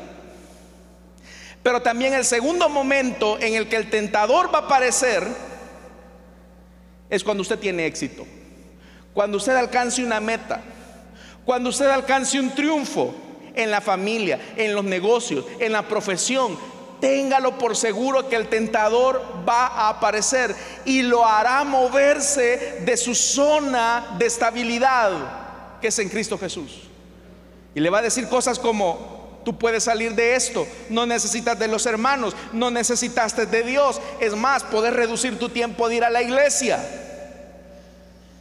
Pero 1.63 1.81
también 1.81 2.13
el 2.13 2.25
segundo 2.25 2.69
momento 2.69 3.39
en 3.39 3.55
el 3.55 3.67
que 3.67 3.75
el 3.75 3.89
tentador 3.89 4.53
va 4.53 4.59
a 4.59 4.61
aparecer 4.63 5.27
es 7.09 7.23
cuando 7.23 7.41
usted 7.41 7.57
tiene 7.57 7.85
éxito. 7.85 8.25
Cuando 9.13 9.37
usted 9.37 9.55
alcance 9.55 10.03
una 10.03 10.19
meta. 10.19 10.61
Cuando 11.43 11.69
usted 11.69 11.87
alcance 11.87 12.39
un 12.39 12.53
triunfo 12.53 13.15
en 13.55 13.71
la 13.71 13.81
familia, 13.81 14.39
en 14.57 14.75
los 14.75 14.83
negocios, 14.83 15.45
en 15.59 15.71
la 15.71 15.87
profesión. 15.87 16.57
Téngalo 16.99 17.57
por 17.57 17.75
seguro 17.75 18.29
que 18.29 18.35
el 18.35 18.47
tentador 18.47 19.21
va 19.47 19.67
a 19.67 19.89
aparecer 19.89 20.55
y 20.85 21.01
lo 21.01 21.25
hará 21.25 21.63
moverse 21.63 22.81
de 22.85 22.97
su 22.97 23.15
zona 23.15 24.15
de 24.17 24.25
estabilidad, 24.25 25.11
que 25.81 25.87
es 25.87 25.99
en 25.99 26.09
Cristo 26.09 26.37
Jesús. 26.37 26.84
Y 27.75 27.81
le 27.81 27.89
va 27.89 27.99
a 27.99 28.01
decir 28.01 28.27
cosas 28.27 28.57
como, 28.57 29.41
tú 29.45 29.59
puedes 29.59 29.83
salir 29.83 30.15
de 30.15 30.35
esto, 30.35 30.65
no 30.89 31.05
necesitas 31.05 31.59
de 31.59 31.67
los 31.67 31.85
hermanos, 31.85 32.35
no 32.53 32.71
necesitaste 32.71 33.45
de 33.45 33.63
Dios. 33.63 34.01
Es 34.19 34.35
más, 34.35 34.63
puedes 34.63 34.93
reducir 34.93 35.37
tu 35.37 35.49
tiempo 35.49 35.87
de 35.87 35.95
ir 35.95 36.03
a 36.03 36.09
la 36.09 36.23
iglesia, 36.23 36.83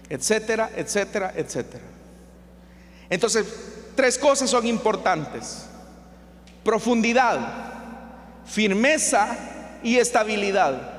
etcétera, 0.08 0.70
etcétera, 0.76 1.32
etcétera. 1.36 1.84
Entonces, 3.10 3.44
tres 3.94 4.16
cosas 4.16 4.48
son 4.48 4.66
importantes. 4.66 5.66
Profundidad, 6.62 7.40
firmeza 8.46 9.36
y 9.82 9.98
estabilidad 9.98 10.94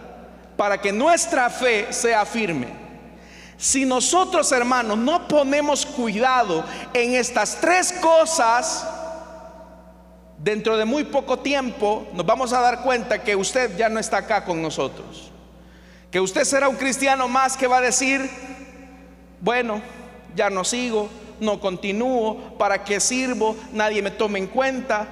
para 0.56 0.80
que 0.80 0.92
nuestra 0.92 1.50
fe 1.50 1.88
sea 1.92 2.26
firme. 2.26 2.85
Si 3.58 3.86
nosotros, 3.86 4.52
hermanos, 4.52 4.98
no 4.98 5.28
ponemos 5.28 5.86
cuidado 5.86 6.66
en 6.94 7.16
estas 7.16 7.60
tres 7.62 7.94
cosas, 7.94 8.86
dentro 10.38 10.78
de 10.78 10.86
muy 10.86 11.06
poco 11.06 11.40
tiempo 11.40 12.08
nos 12.14 12.26
vamos 12.26 12.52
a 12.54 12.60
dar 12.60 12.84
cuenta 12.84 13.24
que 13.24 13.36
usted 13.36 13.78
ya 13.78 13.90
no 13.90 14.00
está 14.00 14.18
acá 14.18 14.44
con 14.44 14.62
nosotros. 14.62 15.32
Que 16.12 16.20
usted 16.20 16.44
será 16.44 16.68
un 16.68 16.76
cristiano 16.76 17.28
más 17.28 17.56
que 17.56 17.68
va 17.68 17.78
a 17.78 17.82
decir, 17.82 18.30
bueno, 19.42 19.82
ya 20.36 20.50
no 20.50 20.64
sigo, 20.64 21.10
no 21.40 21.60
continúo, 21.60 22.58
para 22.58 22.84
qué 22.84 23.00
sirvo, 23.00 23.56
nadie 23.72 24.02
me 24.02 24.12
tome 24.12 24.40
en 24.40 24.48
cuenta. 24.48 25.08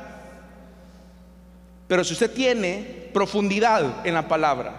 Pero 1.88 2.04
si 2.04 2.14
usted 2.14 2.32
tiene 2.32 3.10
profundidad 3.14 4.06
en 4.06 4.14
la 4.14 4.28
palabra, 4.28 4.74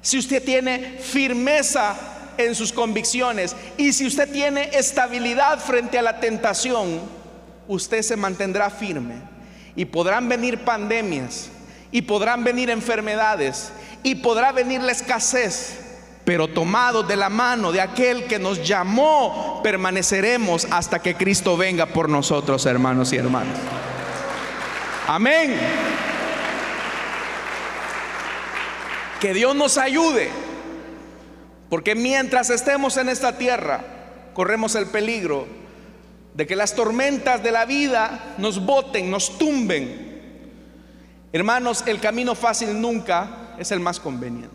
si 0.00 0.18
usted 0.18 0.44
tiene 0.44 0.98
firmeza 1.00 1.96
en 2.38 2.54
sus 2.54 2.72
convicciones 2.72 3.56
y 3.76 3.92
si 3.92 4.06
usted 4.06 4.30
tiene 4.30 4.70
estabilidad 4.72 5.58
frente 5.58 5.98
a 5.98 6.02
la 6.02 6.20
tentación, 6.20 7.00
usted 7.68 8.02
se 8.02 8.16
mantendrá 8.16 8.70
firme 8.70 9.16
y 9.74 9.84
podrán 9.84 10.28
venir 10.28 10.64
pandemias 10.64 11.48
y 11.90 12.02
podrán 12.02 12.44
venir 12.44 12.70
enfermedades 12.70 13.72
y 14.02 14.16
podrá 14.16 14.52
venir 14.52 14.82
la 14.82 14.92
escasez 14.92 15.86
pero 16.26 16.48
tomados 16.48 17.06
de 17.06 17.14
la 17.14 17.28
mano 17.30 17.70
de 17.70 17.80
aquel 17.80 18.24
que 18.24 18.40
nos 18.40 18.66
llamó, 18.66 19.60
permaneceremos 19.62 20.66
hasta 20.72 20.98
que 20.98 21.14
Cristo 21.14 21.56
venga 21.56 21.86
por 21.86 22.08
nosotros, 22.08 22.66
hermanos 22.66 23.12
y 23.12 23.16
hermanas. 23.16 23.56
Amén. 25.06 25.56
Que 29.20 29.32
Dios 29.32 29.54
nos 29.54 29.78
ayude, 29.78 30.32
porque 31.68 31.94
mientras 31.94 32.50
estemos 32.50 32.96
en 32.96 33.08
esta 33.08 33.36
tierra, 33.38 33.84
corremos 34.34 34.74
el 34.74 34.86
peligro 34.86 35.46
de 36.34 36.46
que 36.46 36.54
las 36.54 36.74
tormentas 36.74 37.42
de 37.42 37.50
la 37.50 37.64
vida 37.64 38.34
nos 38.38 38.64
boten, 38.64 39.10
nos 39.10 39.38
tumben. 39.38 40.06
Hermanos, 41.32 41.84
el 41.86 41.98
camino 41.98 42.34
fácil 42.34 42.80
nunca 42.80 43.54
es 43.58 43.70
el 43.72 43.80
más 43.80 43.98
conveniente. 43.98 44.54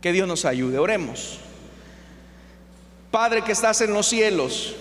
Que 0.00 0.12
Dios 0.12 0.28
nos 0.28 0.44
ayude. 0.44 0.78
Oremos. 0.78 1.38
Padre 3.10 3.42
que 3.42 3.52
estás 3.52 3.80
en 3.80 3.92
los 3.92 4.06
cielos. 4.06 4.76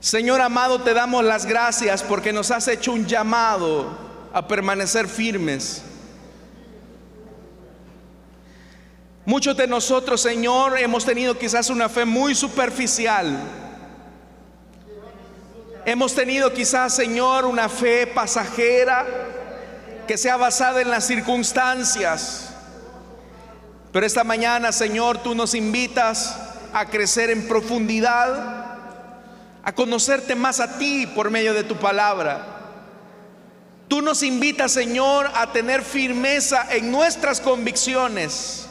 Señor 0.00 0.40
amado, 0.40 0.80
te 0.80 0.94
damos 0.94 1.24
las 1.24 1.44
gracias 1.44 2.02
porque 2.02 2.32
nos 2.32 2.50
has 2.50 2.66
hecho 2.68 2.92
un 2.92 3.06
llamado 3.06 3.96
a 4.32 4.48
permanecer 4.48 5.06
firmes. 5.06 5.84
Muchos 9.30 9.56
de 9.56 9.68
nosotros, 9.68 10.20
Señor, 10.20 10.76
hemos 10.76 11.04
tenido 11.04 11.38
quizás 11.38 11.70
una 11.70 11.88
fe 11.88 12.04
muy 12.04 12.34
superficial. 12.34 13.38
Hemos 15.84 16.16
tenido 16.16 16.52
quizás, 16.52 16.96
Señor, 16.96 17.44
una 17.44 17.68
fe 17.68 18.08
pasajera 18.08 19.06
que 20.08 20.18
sea 20.18 20.36
basada 20.36 20.80
en 20.80 20.90
las 20.90 21.06
circunstancias. 21.06 22.52
Pero 23.92 24.04
esta 24.04 24.24
mañana, 24.24 24.72
Señor, 24.72 25.18
tú 25.18 25.36
nos 25.36 25.54
invitas 25.54 26.36
a 26.72 26.86
crecer 26.86 27.30
en 27.30 27.46
profundidad, 27.46 28.78
a 29.62 29.72
conocerte 29.72 30.34
más 30.34 30.58
a 30.58 30.76
ti 30.76 31.06
por 31.06 31.30
medio 31.30 31.54
de 31.54 31.62
tu 31.62 31.76
palabra. 31.76 32.46
Tú 33.86 34.02
nos 34.02 34.24
invitas, 34.24 34.72
Señor, 34.72 35.30
a 35.36 35.52
tener 35.52 35.84
firmeza 35.84 36.66
en 36.72 36.90
nuestras 36.90 37.40
convicciones. 37.40 38.66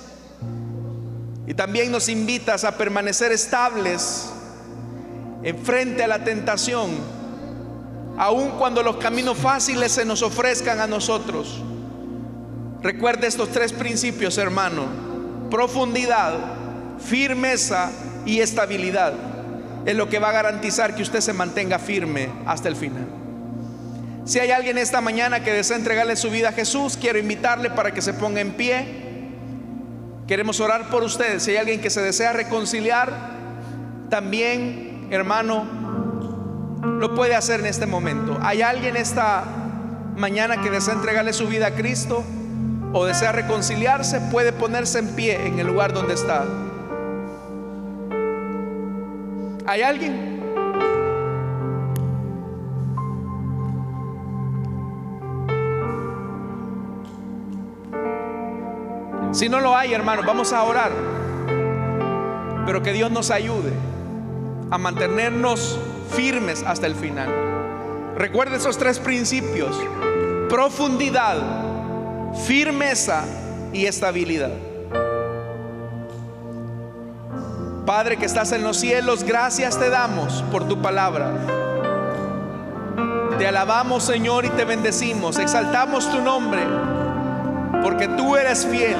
Y 1.49 1.55
también 1.55 1.91
nos 1.91 2.09
invitas 2.09 2.63
a 2.63 2.77
permanecer 2.77 3.31
estables 3.31 4.29
en 5.41 5.57
frente 5.57 6.03
a 6.03 6.07
la 6.07 6.23
tentación, 6.23 6.91
aun 8.19 8.51
cuando 8.51 8.83
los 8.83 8.97
caminos 8.97 9.35
fáciles 9.35 9.91
se 9.91 10.05
nos 10.05 10.21
ofrezcan 10.21 10.79
a 10.79 10.85
nosotros. 10.85 11.63
Recuerde 12.83 13.25
estos 13.25 13.49
tres 13.49 13.73
principios, 13.73 14.37
hermano. 14.37 14.83
Profundidad, 15.49 16.35
firmeza 16.99 17.89
y 18.27 18.41
estabilidad. 18.41 19.13
Es 19.87 19.95
lo 19.95 20.07
que 20.07 20.19
va 20.19 20.29
a 20.29 20.33
garantizar 20.33 20.93
que 20.93 21.01
usted 21.01 21.19
se 21.19 21.33
mantenga 21.33 21.79
firme 21.79 22.29
hasta 22.45 22.69
el 22.69 22.75
final. 22.75 23.07
Si 24.23 24.37
hay 24.37 24.51
alguien 24.51 24.77
esta 24.77 25.01
mañana 25.01 25.43
que 25.43 25.51
desea 25.51 25.77
entregarle 25.77 26.15
su 26.15 26.29
vida 26.29 26.49
a 26.49 26.51
Jesús, 26.51 26.95
quiero 26.95 27.17
invitarle 27.17 27.71
para 27.71 27.91
que 27.91 28.03
se 28.03 28.13
ponga 28.13 28.39
en 28.39 28.51
pie. 28.51 29.08
Queremos 30.29 30.59
orar 30.59 30.91
por 30.91 31.01
ustedes. 31.01 31.41
Si 31.41 31.49
hay 31.49 31.57
alguien 31.57 31.81
que 31.81 31.89
se 31.89 32.03
desea 32.03 32.33
reconciliar, 32.33 33.11
también, 34.11 35.07
hermano, 35.09 35.65
lo 36.83 37.15
puede 37.15 37.33
hacer 37.33 37.61
en 37.61 37.65
este 37.65 37.87
momento. 37.87 38.37
¿Hay 38.43 38.61
alguien 38.61 38.95
esta 38.95 39.43
mañana 40.15 40.61
que 40.61 40.69
desea 40.69 40.93
entregarle 40.93 41.33
su 41.33 41.47
vida 41.47 41.65
a 41.65 41.71
Cristo 41.71 42.23
o 42.93 43.05
desea 43.05 43.31
reconciliarse? 43.31 44.21
Puede 44.31 44.53
ponerse 44.53 44.99
en 44.99 45.15
pie 45.15 45.47
en 45.47 45.57
el 45.57 45.65
lugar 45.65 45.93
donde 45.93 46.13
está. 46.13 46.45
¿Hay 49.65 49.81
alguien? 49.81 50.38
Si 59.39 59.47
no 59.47 59.61
lo 59.61 59.73
hay, 59.73 59.93
hermano, 59.93 60.21
vamos 60.27 60.51
a 60.51 60.61
orar. 60.63 60.91
Pero 62.65 62.83
que 62.83 62.91
Dios 62.91 63.09
nos 63.09 63.31
ayude 63.31 63.71
a 64.69 64.77
mantenernos 64.77 65.79
firmes 66.11 66.61
hasta 66.67 66.87
el 66.87 66.93
final. 66.93 67.29
Recuerde 68.17 68.57
esos 68.57 68.77
tres 68.77 68.99
principios. 68.99 69.79
Profundidad, 70.49 71.37
firmeza 72.47 73.23
y 73.71 73.85
estabilidad. 73.85 74.51
Padre 77.85 78.17
que 78.17 78.25
estás 78.25 78.51
en 78.51 78.61
los 78.61 78.75
cielos, 78.75 79.23
gracias 79.23 79.79
te 79.79 79.89
damos 79.89 80.43
por 80.51 80.67
tu 80.67 80.81
palabra. 80.81 81.31
Te 83.37 83.47
alabamos 83.47 84.03
Señor 84.03 84.43
y 84.43 84.49
te 84.49 84.65
bendecimos. 84.65 85.39
Exaltamos 85.39 86.11
tu 86.11 86.19
nombre 86.19 86.88
porque 87.83 88.07
tú 88.07 88.35
eres 88.35 88.65
fiel. 88.65 88.97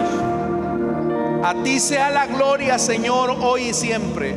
A 1.44 1.54
ti 1.64 1.80
sea 1.80 2.10
la 2.10 2.28
gloria, 2.28 2.78
Señor, 2.78 3.36
hoy 3.42 3.70
y 3.70 3.74
siempre. 3.74 4.36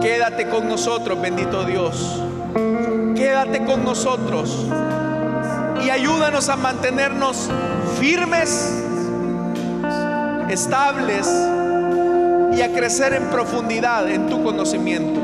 Quédate 0.00 0.48
con 0.48 0.68
nosotros, 0.68 1.20
bendito 1.20 1.64
Dios. 1.64 2.22
Quédate 3.16 3.64
con 3.64 3.84
nosotros 3.84 4.66
y 5.84 5.90
ayúdanos 5.90 6.48
a 6.48 6.56
mantenernos 6.56 7.48
firmes, 7.98 8.82
estables 10.48 11.28
y 12.56 12.62
a 12.62 12.72
crecer 12.72 13.14
en 13.14 13.24
profundidad 13.24 14.08
en 14.08 14.28
tu 14.28 14.42
conocimiento. 14.42 15.20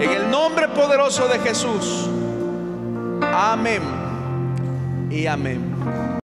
En 0.00 0.10
el 0.10 0.30
nombre 0.30 0.68
poderoso 0.68 1.28
de 1.28 1.38
Jesús. 1.38 2.08
Amén 3.32 3.82
y 5.10 5.26
amén. 5.26 5.69